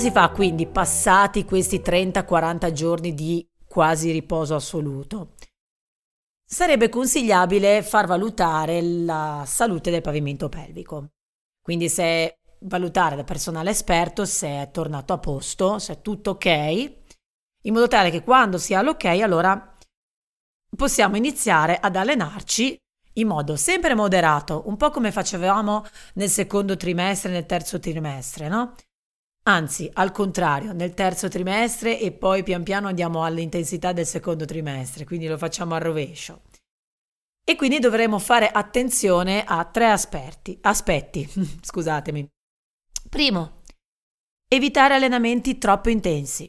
Si 0.00 0.10
fa 0.10 0.30
quindi 0.30 0.66
passati 0.66 1.44
questi 1.44 1.80
30-40 1.80 2.72
giorni 2.72 3.12
di 3.12 3.46
quasi 3.68 4.10
riposo 4.10 4.54
assoluto? 4.54 5.34
Sarebbe 6.42 6.88
consigliabile 6.88 7.82
far 7.82 8.06
valutare 8.06 8.80
la 8.80 9.44
salute 9.46 9.90
del 9.90 10.00
pavimento 10.00 10.48
pelvico. 10.48 11.10
Quindi 11.60 11.90
se 11.90 12.38
valutare 12.60 13.14
da 13.14 13.24
personale 13.24 13.70
esperto 13.70 14.24
se 14.24 14.48
è 14.48 14.70
tornato 14.72 15.12
a 15.12 15.18
posto, 15.18 15.78
se 15.78 15.92
è 15.92 16.00
tutto 16.00 16.30
ok, 16.30 16.46
in 17.64 17.74
modo 17.74 17.86
tale 17.86 18.08
che 18.08 18.22
quando 18.22 18.56
sia 18.56 18.78
all'ok 18.78 19.04
allora 19.04 19.76
possiamo 20.74 21.16
iniziare 21.16 21.76
ad 21.78 21.94
allenarci 21.94 22.74
in 23.14 23.26
modo 23.26 23.54
sempre 23.54 23.94
moderato, 23.94 24.62
un 24.66 24.78
po' 24.78 24.88
come 24.88 25.12
facevamo 25.12 25.84
nel 26.14 26.30
secondo 26.30 26.78
trimestre, 26.78 27.30
nel 27.30 27.44
terzo 27.44 27.78
trimestre, 27.78 28.48
no? 28.48 28.74
Anzi, 29.50 29.90
al 29.94 30.12
contrario, 30.12 30.72
nel 30.72 30.94
terzo 30.94 31.26
trimestre 31.26 31.98
e 31.98 32.12
poi 32.12 32.44
pian 32.44 32.62
piano 32.62 32.86
andiamo 32.86 33.24
all'intensità 33.24 33.92
del 33.92 34.06
secondo 34.06 34.44
trimestre, 34.44 35.04
quindi 35.04 35.26
lo 35.26 35.36
facciamo 35.36 35.74
a 35.74 35.78
rovescio. 35.78 36.42
E 37.44 37.56
quindi 37.56 37.80
dovremo 37.80 38.20
fare 38.20 38.48
attenzione 38.48 39.42
a 39.44 39.64
tre 39.64 39.90
aspetti, 39.90 40.56
aspetti, 40.62 41.28
scusatemi. 41.62 42.28
Primo, 43.08 43.62
evitare 44.46 44.94
allenamenti 44.94 45.58
troppo 45.58 45.90
intensi, 45.90 46.48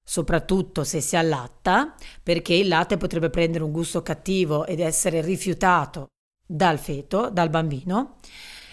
soprattutto 0.00 0.84
se 0.84 1.00
si 1.00 1.16
allatta, 1.16 1.92
perché 2.22 2.54
il 2.54 2.68
latte 2.68 2.98
potrebbe 2.98 3.30
prendere 3.30 3.64
un 3.64 3.72
gusto 3.72 4.00
cattivo 4.00 4.64
ed 4.64 4.78
essere 4.78 5.22
rifiutato 5.22 6.10
dal 6.46 6.78
feto, 6.78 7.30
dal 7.30 7.50
bambino 7.50 8.18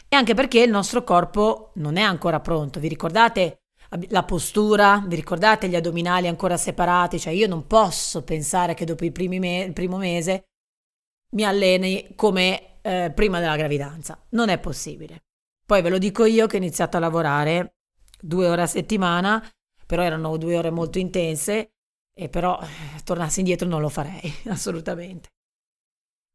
e 0.10 0.16
anche 0.16 0.34
perché 0.34 0.62
il 0.62 0.72
nostro 0.72 1.04
corpo 1.04 1.72
non 1.76 1.96
è 1.96 2.02
ancora 2.02 2.40
pronto. 2.40 2.80
Vi 2.80 2.88
ricordate 2.88 3.62
la 4.10 4.24
postura? 4.24 5.04
Vi 5.08 5.16
ricordate 5.16 5.68
gli 5.68 5.76
addominali 5.76 6.28
ancora 6.28 6.58
separati? 6.58 7.20
Cioè 7.20 7.32
io 7.32 7.48
non 7.48 7.68
posso 7.68 8.24
pensare 8.24 8.74
che 8.74 8.86
dopo 8.86 9.06
me- 9.06 9.64
il 9.64 9.74
primo 9.74 9.98
mese 9.98 10.46
mi 11.32 11.44
alleni 11.44 12.14
come 12.16 12.82
eh, 12.82 13.12
prima 13.14 13.40
della 13.40 13.56
gravidanza. 13.56 14.20
Non 14.30 14.50
è 14.50 14.60
possibile. 14.60 15.26
Poi 15.64 15.84
ve 15.84 15.90
lo 15.90 16.00
dico 16.00 16.26
io 16.26 16.48
che 16.48 16.56
ho 16.56 16.60
iniziato 16.60 16.98
a 16.98 17.00
lavorare 17.00 17.76
due 18.20 18.48
ore 18.48 18.64
a 18.64 18.68
settimana, 18.68 19.48
però 19.86 20.02
erano 20.02 20.38
due 20.38 20.58
ore 20.58 20.72
molto 20.72 20.98
intense 20.98 21.74
e 22.12 22.30
però 22.30 22.60
eh, 22.60 23.04
tornassi 23.04 23.40
indietro 23.40 23.68
non 23.68 23.82
lo 23.82 23.90
farei, 23.90 24.34
assolutamente. 24.50 25.30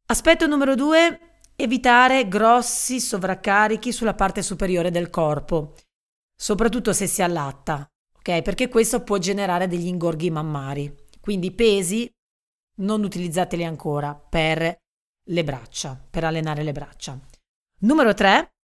Aspetto 0.07 0.47
numero 0.47 0.75
due, 0.75 1.34
Evitare 1.57 2.27
grossi 2.27 2.99
sovraccarichi 2.99 3.93
sulla 3.93 4.13
parte 4.13 4.41
superiore 4.41 4.91
del 4.91 5.09
corpo, 5.09 5.75
soprattutto 6.35 6.91
se 6.91 7.07
si 7.07 7.21
allatta, 7.21 7.87
ok? 8.17 8.41
Perché 8.41 8.67
questo 8.67 9.03
può 9.03 9.17
generare 9.17 9.67
degli 9.67 9.87
ingorghi 9.87 10.29
mammari. 10.29 10.93
Quindi 11.21 11.53
pesi 11.53 12.11
non 12.79 13.03
utilizzateli 13.03 13.63
ancora 13.63 14.13
per 14.15 14.75
le 15.27 15.43
braccia, 15.45 15.97
per 16.09 16.25
allenare 16.25 16.61
le 16.61 16.73
braccia. 16.73 17.17
Numero 17.79 18.13
3. 18.13 18.54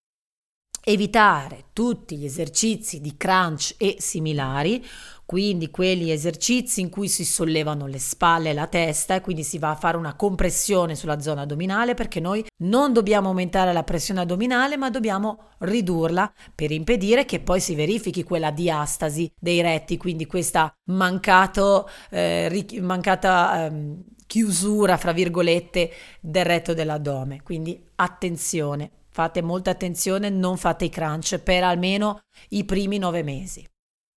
Evitare 0.83 1.65
tutti 1.73 2.17
gli 2.17 2.25
esercizi 2.25 2.99
di 2.99 3.15
crunch 3.17 3.75
e 3.77 3.97
similari, 3.99 4.83
quindi 5.25 5.69
quegli 5.69 6.11
esercizi 6.11 6.81
in 6.81 6.89
cui 6.89 7.07
si 7.07 7.23
sollevano 7.23 7.87
le 7.87 7.99
spalle 7.99 8.49
e 8.49 8.53
la 8.53 8.67
testa 8.67 9.15
e 9.15 9.21
quindi 9.21 9.43
si 9.43 9.59
va 9.59 9.69
a 9.69 9.75
fare 9.75 9.95
una 9.95 10.15
compressione 10.15 10.93
sulla 10.93 11.21
zona 11.21 11.43
addominale 11.43 11.93
perché 11.93 12.19
noi 12.19 12.45
non 12.63 12.91
dobbiamo 12.91 13.29
aumentare 13.29 13.71
la 13.71 13.83
pressione 13.83 14.19
addominale 14.19 14.75
ma 14.75 14.89
dobbiamo 14.89 15.51
ridurla 15.59 16.33
per 16.53 16.71
impedire 16.71 17.23
che 17.23 17.39
poi 17.39 17.61
si 17.61 17.75
verifichi 17.75 18.23
quella 18.23 18.51
diastasi 18.51 19.31
dei 19.39 19.61
retti, 19.61 19.95
quindi 19.95 20.25
questa 20.25 20.69
mancato, 20.89 21.87
eh, 22.09 22.65
mancata 22.81 23.67
eh, 23.67 23.95
chiusura, 24.27 24.97
fra 24.97 25.11
virgolette, 25.13 25.91
del 26.19 26.45
retto 26.45 26.73
dell'addome. 26.73 27.41
Quindi 27.41 27.81
attenzione, 27.95 28.91
fate 29.11 29.41
molta 29.41 29.71
attenzione, 29.71 30.29
non 30.29 30.57
fate 30.57 30.85
i 30.85 30.89
crunch 30.89 31.37
per 31.39 31.63
almeno 31.63 32.21
i 32.49 32.63
primi 32.63 32.97
nove 32.97 33.23
mesi. 33.23 33.67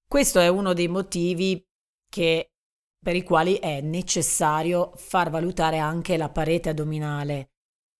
Questo 0.09 0.39
è 0.39 0.49
uno 0.49 0.73
dei 0.73 0.89
motivi 0.89 1.63
che, 2.09 2.53
per 3.03 3.17
i 3.17 3.25
quali 3.25 3.57
è 3.57 3.81
necessario 3.81 4.93
far 4.95 5.31
valutare 5.31 5.79
anche 5.79 6.17
la 6.17 6.31
parete 6.31 6.71
addominale 6.71 7.51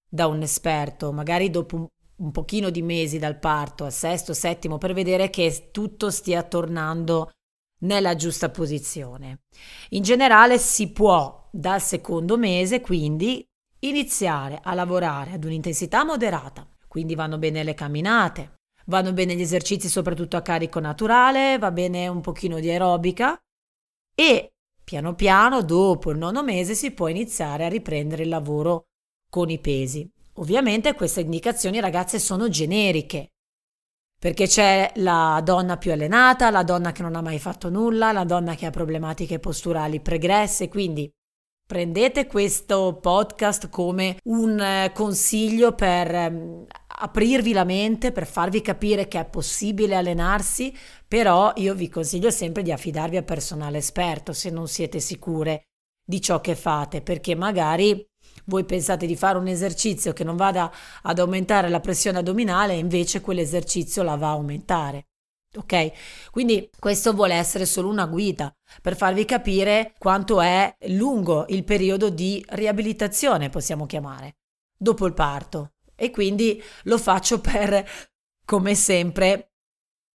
da 0.09 0.29
un 0.29 0.43
esperto, 0.43 1.13
magari 1.13 1.51
dopo 1.51 1.77
un, 1.77 1.89
un 2.17 2.31
pochino 2.31 2.71
di 2.71 2.83
mesi 2.83 3.19
dal 3.19 3.41
parto, 3.41 3.85
al 3.85 3.93
sesto, 3.93 4.33
settimo, 4.33 4.79
per 4.79 4.93
vedere 4.93 5.29
che 5.31 5.71
tutto 5.73 6.11
stia 6.13 6.45
tornando 6.45 7.33
nella 7.81 8.15
giusta 8.15 8.51
posizione. 8.51 9.43
In 9.91 10.03
generale 10.05 10.59
si 10.59 10.93
può 10.93 11.49
dal 11.51 11.83
secondo 11.83 12.39
mese 12.39 12.81
quindi 12.81 13.45
iniziare 13.81 14.61
a 14.63 14.73
lavorare 14.75 15.33
ad 15.33 15.45
un'intensità 15.45 16.05
moderata, 16.05 16.67
quindi 16.95 17.17
vanno 17.17 17.39
bene 17.39 17.65
le 17.65 17.75
camminate, 17.75 18.61
Vanno 18.87 19.13
bene 19.13 19.35
gli 19.35 19.41
esercizi 19.41 19.89
soprattutto 19.89 20.37
a 20.37 20.43
carico 20.43 20.79
naturale, 20.79 21.59
va 21.59 21.73
bene 21.73 22.07
un 22.07 22.21
pochino 22.21 22.61
di 22.61 22.71
aerobica 22.71 23.37
e 24.15 24.53
piano 24.85 25.17
piano 25.17 25.63
dopo 25.63 26.13
il 26.13 26.19
nono 26.19 26.45
mese 26.45 26.77
si 26.77 26.93
può 26.93 27.09
iniziare 27.09 27.65
a 27.65 27.69
riprendere 27.69 28.23
il 28.23 28.29
lavoro 28.29 28.85
con 29.29 29.51
i 29.51 29.59
pesi. 29.59 30.09
Ovviamente 30.35 30.95
queste 30.95 31.23
indicazioni 31.23 31.81
ragazze 31.81 32.21
sono 32.21 32.49
generiche 32.49 33.31
perché 34.17 34.47
c'è 34.47 34.93
la 34.97 35.41
donna 35.43 35.77
più 35.77 35.91
allenata, 35.91 36.51
la 36.51 36.63
donna 36.63 36.93
che 36.93 37.03
non 37.03 37.17
ha 37.17 37.23
mai 37.23 37.41
fatto 37.41 37.71
nulla, 37.71 38.13
la 38.13 38.25
donna 38.25 38.55
che 38.55 38.67
ha 38.67 38.71
problematiche 38.71 39.41
posturali 39.41 40.01
pregresse, 40.01 40.69
quindi 40.69 41.11
Prendete 41.67 42.27
questo 42.27 42.99
podcast 43.01 43.71
come 43.71 44.19
un 44.25 44.61
eh, 44.61 44.93
consiglio 44.93 45.73
per 45.73 46.15
ehm, 46.15 46.67
aprirvi 46.99 47.55
la 47.55 47.65
mente, 47.65 48.13
per 48.13 48.27
farvi 48.27 48.61
capire 48.61 49.09
che 49.09 49.19
è 49.19 49.25
possibile 49.25 49.95
allenarsi, 49.95 50.77
però 51.09 51.55
io 51.57 51.75
vi 51.75 51.89
consiglio 51.89 52.31
sempre 52.31 52.63
di 52.63 52.71
affidarvi 52.71 53.17
a 53.17 53.23
personale 53.23 53.79
esperto 53.79 54.35
se 54.35 54.51
non 54.51 54.69
siete 54.69 55.01
sicure 55.01 55.63
di 56.07 56.21
ciò 56.21 56.43
che 56.43 56.55
fate, 56.55 57.01
perché 57.01 57.35
magari 57.35 58.07
voi 58.45 58.65
pensate 58.67 59.07
di 59.07 59.17
fare 59.17 59.39
un 59.39 59.47
esercizio 59.47 60.13
che 60.13 60.23
non 60.23 60.37
vada 60.37 60.71
ad 61.01 61.19
aumentare 61.19 61.71
la 61.71 61.81
pressione 61.81 62.19
addominale 62.19 62.75
invece 62.75 63.23
quell'esercizio 63.23 64.03
la 64.03 64.17
va 64.17 64.29
a 64.29 64.33
aumentare. 64.33 65.07
Ok? 65.57 66.31
Quindi 66.31 66.69
questo 66.79 67.13
vuole 67.13 67.35
essere 67.35 67.67
solo 67.67 67.89
una 67.89 68.07
guida 68.07 68.55
per 68.83 68.97
farvi 68.97 69.25
capire 69.25 69.95
quanto 69.99 70.41
è 70.41 70.75
lungo 70.89 71.47
il 71.49 71.65
periodo 71.65 72.11
di 72.11 72.45
riabilitazione, 72.51 73.51
possiamo 73.51 73.87
chiamare, 73.87 74.37
dopo 74.77 75.07
il 75.07 75.15
parto. 75.15 75.75
E 75.95 76.11
quindi 76.11 76.61
lo 76.85 76.99
faccio 76.99 77.41
per, 77.41 77.89
come 78.45 78.75
sempre, 78.75 79.53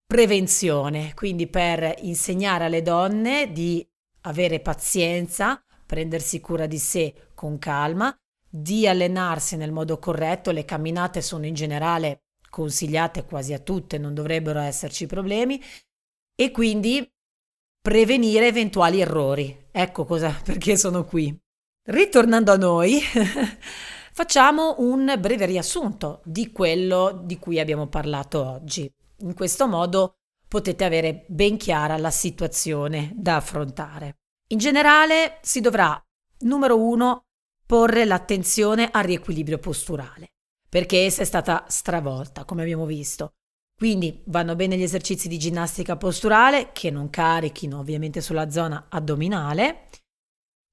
prevenzione, 0.04 1.12
quindi 1.14 1.46
per 1.46 1.94
insegnare 2.00 2.64
alle 2.64 2.82
donne 2.82 3.52
di 3.52 3.86
avere 4.22 4.60
pazienza, 4.60 5.62
prendersi 5.86 6.40
cura 6.40 6.66
di 6.66 6.78
sé 6.78 7.28
con 7.34 7.58
calma, 7.58 8.14
di 8.48 8.88
allenarsi 8.88 9.56
nel 9.56 9.70
modo 9.70 9.98
corretto, 9.98 10.50
le 10.50 10.64
camminate 10.64 11.20
sono 11.20 11.46
in 11.46 11.54
generale 11.54 12.22
consigliate 12.50 13.24
quasi 13.24 13.52
a 13.52 13.58
tutte, 13.58 13.98
non 13.98 14.14
dovrebbero 14.14 14.60
esserci 14.60 15.06
problemi, 15.06 15.62
e 16.34 16.50
quindi 16.50 17.10
prevenire 17.80 18.46
eventuali 18.46 19.00
errori. 19.00 19.66
Ecco 19.70 20.04
cosa, 20.04 20.30
perché 20.44 20.76
sono 20.76 21.04
qui. 21.04 21.36
Ritornando 21.84 22.52
a 22.52 22.56
noi, 22.56 23.00
facciamo 24.12 24.76
un 24.78 25.14
breve 25.18 25.46
riassunto 25.46 26.20
di 26.24 26.52
quello 26.52 27.22
di 27.24 27.38
cui 27.38 27.58
abbiamo 27.58 27.86
parlato 27.88 28.44
oggi. 28.44 28.90
In 29.20 29.34
questo 29.34 29.66
modo 29.66 30.18
potete 30.46 30.84
avere 30.84 31.24
ben 31.28 31.56
chiara 31.56 31.96
la 31.96 32.10
situazione 32.10 33.12
da 33.14 33.36
affrontare. 33.36 34.18
In 34.48 34.58
generale 34.58 35.38
si 35.42 35.60
dovrà, 35.60 36.00
numero 36.40 36.80
uno, 36.80 37.24
porre 37.66 38.04
l'attenzione 38.04 38.88
al 38.90 39.04
riequilibrio 39.04 39.58
posturale 39.58 40.32
perché 40.68 41.04
essa 41.04 41.22
è 41.22 41.24
stata 41.24 41.64
stravolta, 41.68 42.44
come 42.44 42.62
abbiamo 42.62 42.86
visto. 42.86 43.32
Quindi 43.76 44.22
vanno 44.26 44.56
bene 44.56 44.76
gli 44.76 44.82
esercizi 44.82 45.28
di 45.28 45.38
ginnastica 45.38 45.96
posturale 45.96 46.70
che 46.72 46.90
non 46.90 47.10
carichino 47.10 47.78
ovviamente 47.78 48.20
sulla 48.20 48.50
zona 48.50 48.86
addominale 48.88 49.88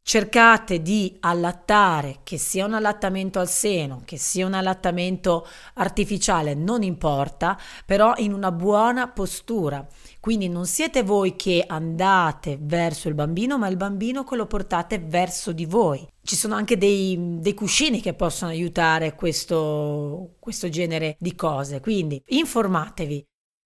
Cercate 0.07 0.83
di 0.83 1.17
allattare, 1.21 2.19
che 2.21 2.37
sia 2.37 2.65
un 2.65 2.75
allattamento 2.75 3.39
al 3.39 3.49
seno, 3.49 4.03
che 4.05 4.17
sia 4.17 4.45
un 4.45 4.53
allattamento 4.53 5.47
artificiale, 5.73 6.53
non 6.53 6.83
importa, 6.83 7.57
però 7.87 8.13
in 8.17 8.31
una 8.31 8.51
buona 8.51 9.07
postura. 9.07 9.83
Quindi 10.25 10.49
non 10.49 10.65
siete 10.65 11.03
voi 11.03 11.35
che 11.35 11.63
andate 11.67 12.57
verso 12.59 13.07
il 13.09 13.13
bambino, 13.13 13.59
ma 13.59 13.67
il 13.67 13.77
bambino 13.77 14.23
che 14.23 14.35
lo 14.35 14.47
portate 14.47 14.97
verso 14.97 15.51
di 15.51 15.67
voi. 15.67 16.03
Ci 16.23 16.35
sono 16.35 16.55
anche 16.55 16.79
dei, 16.79 17.37
dei 17.37 17.53
cuscini 17.53 18.01
che 18.01 18.15
possono 18.15 18.49
aiutare 18.49 19.13
questo, 19.13 20.37
questo 20.39 20.67
genere 20.67 21.15
di 21.19 21.35
cose. 21.35 21.79
Quindi 21.79 22.19
informatevi, 22.25 23.23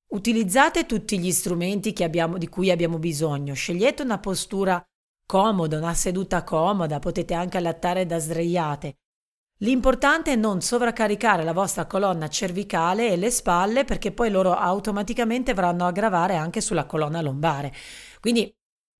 utilizzate 0.10 0.86
tutti 0.86 1.18
gli 1.18 1.32
strumenti 1.32 1.94
abbiamo, 2.04 2.38
di 2.38 2.50
cui 2.50 2.70
abbiamo 2.72 3.00
bisogno, 3.00 3.54
scegliete 3.54 4.04
una 4.04 4.20
postura 4.20 4.86
comodo, 5.26 5.78
una 5.78 5.94
seduta 5.94 6.44
comoda, 6.44 7.00
potete 7.00 7.36
anche 7.36 7.56
allattare 7.56 8.06
da 8.06 8.20
sdraiate. 8.20 8.98
L'importante 9.62 10.32
è 10.32 10.36
non 10.38 10.62
sovraccaricare 10.62 11.44
la 11.44 11.52
vostra 11.52 11.86
colonna 11.86 12.30
cervicale 12.30 13.10
e 13.12 13.18
le 13.18 13.30
spalle 13.30 13.84
perché 13.84 14.14
poi 14.14 14.32
loro 14.32 14.54
automaticamente 14.54 15.52
avranno 15.52 15.86
a 15.86 15.92
gravare 15.92 16.36
anche 16.36 16.62
sulla 16.62 16.86
colonna 16.86 17.22
lombare. 17.22 17.74
Quindi 18.22 18.50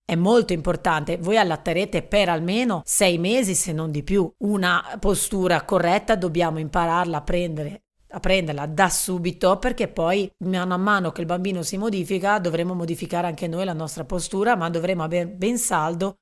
è 0.04 0.16
molto 0.16 0.52
importante, 0.52 1.18
voi 1.18 1.38
allatterete 1.38 2.04
per 2.04 2.28
almeno 2.28 2.82
sei 2.84 3.18
mesi 3.18 3.56
se 3.56 3.72
non 3.72 3.90
di 3.90 4.04
più. 4.04 4.30
Una 4.40 4.98
postura 5.00 5.64
corretta 5.64 6.16
dobbiamo 6.16 6.60
impararla 6.60 7.18
a 7.18 7.22
prendere 7.22 7.84
a 8.12 8.20
prenderla 8.20 8.66
da 8.66 8.90
subito 8.90 9.60
perché 9.60 9.88
poi 9.88 10.28
mano 10.46 10.74
a 10.74 10.78
mano 10.78 11.12
che 11.12 11.22
il 11.22 11.28
bambino 11.28 11.62
si 11.62 11.78
modifica 11.78 12.40
dovremo 12.40 12.74
modificare 12.74 13.28
anche 13.28 13.48
noi 13.48 13.66
la 13.66 13.74
nostra 13.74 14.04
postura 14.04 14.56
ma 14.56 14.68
dovremo 14.72 15.04
avere 15.04 15.28
ben 15.28 15.60
saldo 15.60 16.16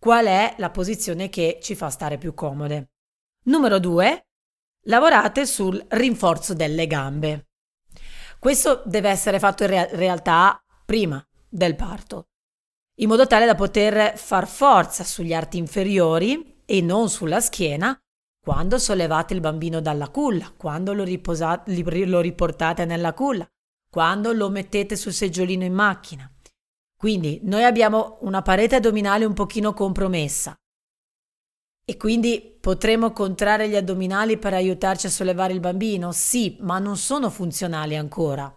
qual 0.00 0.24
è 0.24 0.54
la 0.56 0.70
posizione 0.70 1.28
che 1.28 1.58
ci 1.60 1.74
fa 1.74 1.90
stare 1.90 2.16
più 2.16 2.32
comode. 2.32 2.92
Numero 3.46 3.78
due, 3.78 4.26
lavorate 4.86 5.46
sul 5.46 5.80
rinforzo 5.90 6.52
delle 6.52 6.88
gambe. 6.88 7.50
Questo 8.40 8.82
deve 8.86 9.08
essere 9.08 9.38
fatto 9.38 9.62
in 9.62 9.68
rea- 9.68 9.88
realtà 9.92 10.60
prima 10.84 11.24
del 11.48 11.76
parto, 11.76 12.30
in 12.96 13.08
modo 13.08 13.24
tale 13.28 13.46
da 13.46 13.54
poter 13.54 14.18
far 14.18 14.48
forza 14.48 15.04
sugli 15.04 15.32
arti 15.32 15.58
inferiori 15.58 16.60
e 16.64 16.80
non 16.80 17.08
sulla 17.08 17.38
schiena 17.38 17.96
quando 18.40 18.78
sollevate 18.78 19.32
il 19.34 19.40
bambino 19.40 19.80
dalla 19.80 20.08
culla, 20.08 20.52
quando 20.56 20.92
lo, 20.92 21.04
riposate, 21.04 21.72
lo 22.04 22.20
riportate 22.20 22.84
nella 22.84 23.12
culla, 23.12 23.48
quando 23.88 24.32
lo 24.32 24.50
mettete 24.50 24.96
sul 24.96 25.12
seggiolino 25.12 25.64
in 25.64 25.72
macchina. 25.72 26.28
Quindi 26.96 27.38
noi 27.44 27.62
abbiamo 27.62 28.18
una 28.22 28.42
parete 28.42 28.76
addominale 28.76 29.24
un 29.24 29.34
pochino 29.34 29.72
compromessa 29.72 30.58
e 31.88 31.96
quindi 31.96 32.56
potremo 32.60 33.12
contrarre 33.12 33.68
gli 33.68 33.76
addominali 33.76 34.38
per 34.38 34.52
aiutarci 34.52 35.06
a 35.06 35.10
sollevare 35.10 35.52
il 35.52 35.60
bambino? 35.60 36.10
Sì, 36.10 36.56
ma 36.60 36.80
non 36.80 36.96
sono 36.96 37.30
funzionali 37.30 37.96
ancora. 37.96 38.52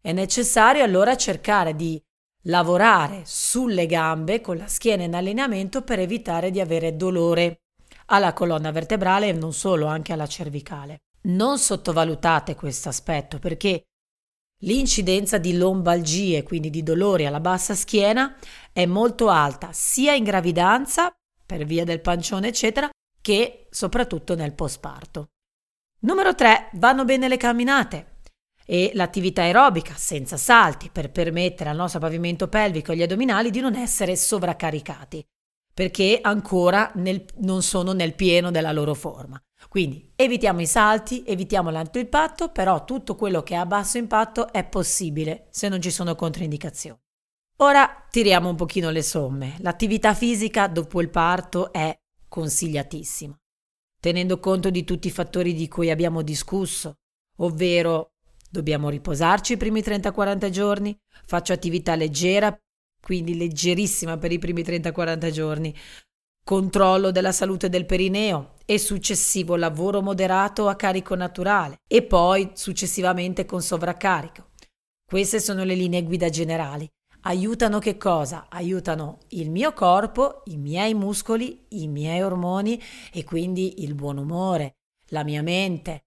È 0.00 0.10
necessario 0.12 0.82
allora 0.82 1.14
cercare 1.14 1.76
di 1.76 2.02
lavorare 2.44 3.24
sulle 3.26 3.84
gambe 3.84 4.40
con 4.40 4.56
la 4.56 4.66
schiena 4.68 5.02
in 5.02 5.14
allineamento 5.14 5.82
per 5.82 5.98
evitare 5.98 6.50
di 6.50 6.60
avere 6.60 6.96
dolore 6.96 7.58
alla 8.06 8.32
colonna 8.32 8.70
vertebrale 8.70 9.28
e 9.28 9.32
non 9.32 9.52
solo, 9.52 9.84
anche 9.84 10.14
alla 10.14 10.26
cervicale. 10.26 11.00
Non 11.24 11.58
sottovalutate 11.58 12.54
questo 12.54 12.88
aspetto 12.88 13.38
perché 13.38 13.82
l'incidenza 14.62 15.36
di 15.36 15.56
lombalgie, 15.58 16.42
quindi 16.42 16.70
di 16.70 16.82
dolori 16.82 17.26
alla 17.26 17.38
bassa 17.38 17.74
schiena, 17.74 18.34
è 18.72 18.86
molto 18.86 19.28
alta 19.28 19.68
sia 19.72 20.14
in 20.14 20.24
gravidanza, 20.24 21.12
per 21.52 21.66
via 21.66 21.84
del 21.84 22.00
pancione, 22.00 22.48
eccetera, 22.48 22.88
che 23.20 23.66
soprattutto 23.68 24.34
nel 24.34 24.54
postparto. 24.54 25.26
Numero 26.00 26.34
3. 26.34 26.70
Vanno 26.74 27.04
bene 27.04 27.28
le 27.28 27.36
camminate. 27.36 28.06
e 28.64 28.92
l'attività 28.94 29.42
aerobica 29.42 29.92
senza 29.96 30.36
salti 30.36 30.88
per 30.88 31.10
permettere 31.10 31.68
al 31.68 31.76
nostro 31.76 31.98
pavimento 31.98 32.46
pelvico 32.46 32.92
e 32.92 32.94
agli 32.94 33.02
addominali 33.02 33.50
di 33.50 33.58
non 33.58 33.74
essere 33.74 34.14
sovraccaricati 34.14 35.22
perché 35.74 36.20
ancora 36.22 36.90
nel, 36.94 37.24
non 37.38 37.62
sono 37.62 37.92
nel 37.92 38.14
pieno 38.14 38.52
della 38.52 38.72
loro 38.72 38.94
forma. 38.94 39.42
Quindi 39.68 40.12
evitiamo 40.14 40.60
i 40.60 40.66
salti, 40.66 41.24
evitiamo 41.26 41.70
l'alto 41.70 41.98
impatto, 41.98 42.50
però 42.50 42.84
tutto 42.84 43.16
quello 43.16 43.42
che 43.42 43.54
è 43.54 43.56
a 43.56 43.66
basso 43.66 43.98
impatto 43.98 44.52
è 44.52 44.64
possibile 44.64 45.48
se 45.50 45.68
non 45.68 45.82
ci 45.82 45.90
sono 45.90 46.14
controindicazioni. 46.14 47.00
Ora 47.56 48.06
tiriamo 48.10 48.48
un 48.48 48.56
pochino 48.56 48.90
le 48.90 49.02
somme. 49.02 49.56
L'attività 49.60 50.14
fisica 50.14 50.66
dopo 50.66 51.00
il 51.00 51.10
parto 51.10 51.72
è 51.72 51.96
consigliatissima, 52.28 53.38
tenendo 54.00 54.38
conto 54.40 54.70
di 54.70 54.84
tutti 54.84 55.08
i 55.08 55.12
fattori 55.12 55.54
di 55.54 55.68
cui 55.68 55.90
abbiamo 55.90 56.22
discusso, 56.22 56.98
ovvero 57.38 58.14
dobbiamo 58.50 58.88
riposarci 58.88 59.52
i 59.52 59.56
primi 59.56 59.80
30-40 59.80 60.48
giorni, 60.50 60.98
faccio 61.24 61.52
attività 61.52 61.94
leggera 61.94 62.56
quindi 63.02 63.36
leggerissima 63.36 64.16
per 64.16 64.30
i 64.30 64.38
primi 64.38 64.62
30-40 64.62 65.30
giorni, 65.30 65.74
controllo 66.44 67.10
della 67.10 67.32
salute 67.32 67.68
del 67.68 67.84
perineo 67.84 68.54
e 68.64 68.78
successivo 68.78 69.56
lavoro 69.56 70.00
moderato 70.00 70.68
a 70.68 70.76
carico 70.76 71.16
naturale 71.16 71.80
e 71.88 72.04
poi 72.04 72.52
successivamente 72.54 73.44
con 73.44 73.60
sovraccarico. 73.60 74.50
Queste 75.04 75.40
sono 75.40 75.64
le 75.64 75.74
linee 75.74 76.04
guida 76.04 76.28
generali. 76.28 76.88
Aiutano 77.24 77.78
che 77.78 77.96
cosa? 77.96 78.46
Aiutano 78.48 79.18
il 79.28 79.48
mio 79.48 79.72
corpo, 79.72 80.42
i 80.46 80.56
miei 80.56 80.92
muscoli, 80.92 81.66
i 81.68 81.86
miei 81.86 82.20
ormoni 82.20 82.80
e 83.12 83.22
quindi 83.22 83.84
il 83.84 83.94
buon 83.94 84.18
umore, 84.18 84.78
la 85.10 85.22
mia 85.22 85.40
mente. 85.40 86.06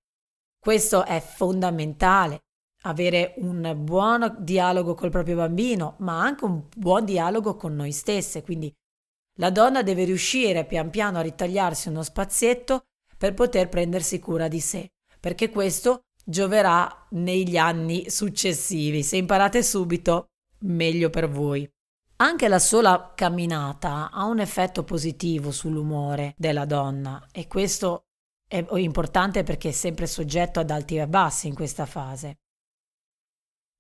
Questo 0.60 1.06
è 1.06 1.22
fondamentale 1.22 2.42
avere 2.82 3.34
un 3.38 3.76
buon 3.78 4.38
dialogo 4.40 4.94
col 4.94 5.10
proprio 5.10 5.38
bambino, 5.38 5.96
ma 6.00 6.22
anche 6.22 6.44
un 6.44 6.68
buon 6.76 7.06
dialogo 7.06 7.56
con 7.56 7.76
noi 7.76 7.94
stesse. 7.94 8.44
Quindi 8.44 8.74
la 9.40 9.52
donna 9.52 9.84
deve 9.84 10.04
riuscire 10.04 10.66
pian 10.66 10.90
piano 10.90 11.20
a 11.20 11.22
ritagliarsi 11.22 11.88
uno 11.88 12.04
spazietto 12.04 12.88
per 13.18 13.34
poter 13.34 13.70
prendersi 13.70 14.20
cura 14.20 14.50
di 14.50 14.60
sé, 14.60 14.92
perché 15.20 15.50
questo 15.50 16.02
gioverà 16.26 17.08
negli 17.12 17.56
anni 17.56 18.10
successivi. 18.10 19.02
Se 19.02 19.16
imparate 19.16 19.64
subito, 19.64 20.28
meglio 20.60 21.10
per 21.10 21.30
voi. 21.30 21.70
Anche 22.18 22.48
la 22.48 22.60
sola 22.60 23.12
camminata 23.14 24.10
ha 24.10 24.26
un 24.26 24.40
effetto 24.40 24.84
positivo 24.84 25.52
sull'umore 25.52 26.34
della 26.38 26.66
donna 26.66 27.28
e 27.32 27.48
questo 27.48 28.06
è 28.48 28.64
importante 28.76 29.44
perché 29.44 29.70
è 29.70 29.74
sempre 29.74 30.08
soggetto 30.08 30.60
ad 30.60 30.70
alti 30.70 30.96
e 30.96 31.08
bassi 31.08 31.48
in 31.48 31.56
questa 31.56 31.86
fase. 31.86 32.38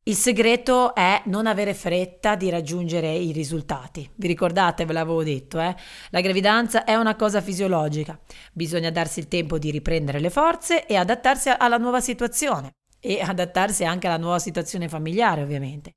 Il 0.07 0.15
segreto 0.15 0.93
è 0.93 1.23
non 1.25 1.47
avere 1.47 1.73
fretta 1.73 2.35
di 2.35 2.49
raggiungere 2.49 3.11
i 3.11 3.31
risultati. 3.31 4.07
Vi 4.15 4.27
ricordate, 4.27 4.85
ve 4.85 4.93
l'avevo 4.93 5.23
detto, 5.23 5.59
eh? 5.59 5.75
La 6.11 6.21
gravidanza 6.21 6.83
è 6.83 6.93
una 6.93 7.15
cosa 7.15 7.41
fisiologica. 7.41 8.19
Bisogna 8.53 8.91
darsi 8.91 9.19
il 9.19 9.27
tempo 9.27 9.57
di 9.57 9.71
riprendere 9.71 10.19
le 10.19 10.29
forze 10.29 10.85
e 10.85 10.95
adattarsi 10.95 11.49
alla 11.49 11.77
nuova 11.77 12.01
situazione 12.01 12.73
e 12.99 13.19
adattarsi 13.19 13.83
anche 13.83 14.05
alla 14.05 14.17
nuova 14.17 14.38
situazione 14.38 14.88
familiare, 14.89 15.41
ovviamente. 15.41 15.93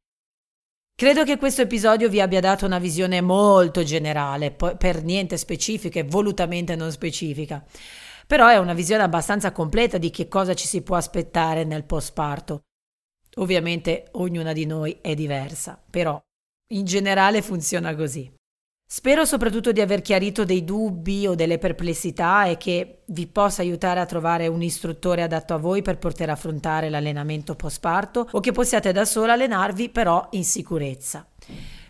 Credo 0.99 1.23
che 1.23 1.37
questo 1.37 1.63
episodio 1.63 2.09
vi 2.09 2.21
abbia 2.21 2.41
dato 2.41 2.67
una 2.67 2.81
visione 2.81 3.21
molto 3.21 3.85
generale, 3.85 4.51
per 4.51 5.05
niente 5.05 5.37
specifica 5.37 6.01
e 6.01 6.03
volutamente 6.03 6.75
non 6.75 6.91
specifica. 6.91 7.65
Però 8.27 8.49
è 8.49 8.57
una 8.57 8.75
visione 8.75 9.05
abbastanza 9.05 9.53
completa 9.53 9.97
di 9.97 10.11
che 10.11 10.27
cosa 10.27 10.55
ci 10.55 10.67
si 10.67 10.83
può 10.83 10.97
aspettare 10.97 11.63
nel 11.63 11.85
postparto 11.85 12.63
Ovviamente 13.37 14.09
ognuna 14.13 14.53
di 14.53 14.67
noi 14.67 14.99
è 15.01 15.15
diversa, 15.15 15.81
però 15.89 16.21
in 16.73 16.85
generale 16.85 17.43
funziona 17.43 17.95
così. 17.95 18.29
Spero 18.91 19.27
soprattutto 19.27 19.71
di 19.71 19.83
aver 19.83 20.01
chiarito 20.01 20.47
dei 20.47 20.65
dubbi 20.65 21.27
o 21.27 21.35
delle 21.35 21.59
perplessità 21.59 22.47
e 22.47 22.57
che 22.57 23.03
vi 23.09 23.27
possa 23.27 23.61
aiutare 23.61 24.01
a 24.01 24.07
trovare 24.07 24.47
un 24.47 24.63
istruttore 24.63 25.21
adatto 25.21 25.53
a 25.53 25.59
voi 25.59 25.83
per 25.83 25.99
poter 25.99 26.31
affrontare 26.31 26.89
l'allenamento 26.89 27.55
postparto 27.55 28.27
o 28.31 28.41
che 28.41 28.51
possiate 28.51 28.91
da 28.93 29.05
sola 29.05 29.35
allenarvi 29.35 29.91
però 29.91 30.29
in 30.31 30.45
sicurezza. 30.45 31.29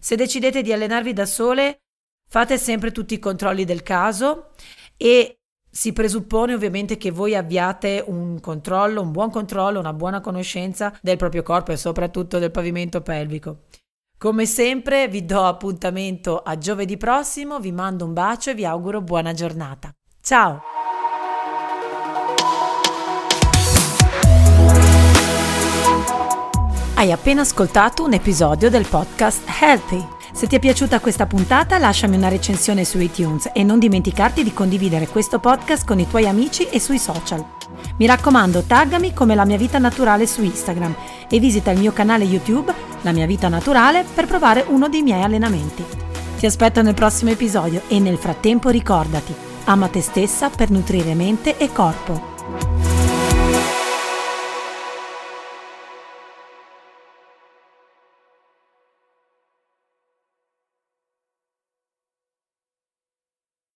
Se 0.01 0.17
decidete 0.17 0.61
di 0.61 0.73
allenarvi 0.73 1.13
da 1.13 1.25
sole, 1.25 1.83
fate 2.29 2.59
sempre 2.59 2.91
tutti 2.91 3.15
i 3.15 3.21
controlli 3.21 3.65
del 3.65 3.85
caso 3.85 4.51
e 4.97 5.39
si 5.71 5.93
presuppone 5.93 6.53
ovviamente 6.53 6.97
che 6.97 7.13
voi 7.13 7.37
abbiate 7.37 8.03
un 8.05 8.41
controllo, 8.41 9.03
un 9.03 9.13
buon 9.13 9.31
controllo, 9.31 9.79
una 9.79 9.93
buona 9.93 10.21
conoscenza 10.21 10.99
del 11.01 11.17
proprio 11.17 11.45
corpo 11.45 11.71
e 11.71 11.77
soprattutto 11.77 12.41
del 12.41 12.51
pavimento 12.51 13.03
pelvico. 13.03 13.67
Come 14.21 14.47
sempre 14.47 15.07
vi 15.07 15.25
do 15.25 15.45
appuntamento 15.45 16.39
a 16.39 16.59
giovedì 16.59 16.97
prossimo, 16.97 17.61
vi 17.61 17.71
mando 17.71 18.05
un 18.05 18.15
bacio 18.15 18.51
e 18.51 18.55
vi 18.55 18.65
auguro 18.65 19.01
buona 19.01 19.33
giornata. 19.33 19.93
Ciao! 20.21 20.61
Hai 26.97 27.13
appena 27.13 27.43
ascoltato 27.43 28.03
un 28.03 28.13
episodio 28.13 28.69
del 28.69 28.89
podcast 28.89 29.49
Healthy 29.61 30.17
se 30.33 30.47
ti 30.47 30.55
è 30.55 30.59
piaciuta 30.61 31.01
questa 31.01 31.27
puntata 31.27 31.79
lasciami 31.79 32.17
una 32.17 32.29
recensione 32.29 32.85
su 32.85 32.99
iTunes 33.01 33.51
e 33.53 33.65
non 33.65 33.79
dimenticarti 33.79 34.45
di 34.45 34.53
condividere 34.53 35.09
questo 35.09 35.39
podcast 35.39 35.85
con 35.85 35.99
i 35.99 36.09
tuoi 36.09 36.29
amici 36.29 36.65
e 36.69 36.79
sui 36.79 36.99
social. 36.99 37.45
Mi 37.97 38.07
raccomando, 38.07 38.63
taggami 38.63 39.13
come 39.13 39.35
la 39.35 39.45
mia 39.45 39.57
vita 39.57 39.79
naturale 39.79 40.27
su 40.27 40.43
Instagram 40.45 40.95
e 41.29 41.39
visita 41.39 41.71
il 41.71 41.81
mio 41.81 41.93
canale 41.93 42.25
YouTube 42.25 42.88
La 43.03 43.13
mia 43.13 43.27
vita 43.27 43.49
naturale 43.49 44.05
per 44.13 44.27
provare 44.27 44.65
uno 44.69 44.89
dei 44.89 45.03
miei 45.03 45.23
allenamenti. 45.23 45.85
Ti 46.39 46.47
aspetto 46.47 46.83
nel 46.83 46.95
prossimo 46.95 47.31
episodio 47.31 47.83
e 47.89 47.99
nel 48.01 48.17
frattempo 48.17 48.69
ricordati, 48.71 49.35
ama 49.65 49.89
te 49.89 50.01
stessa 50.01 50.51
per 50.51 50.71
nutrire 50.71 51.15
mente 51.15 51.57
e 51.59 51.73
corpo. 51.73 52.38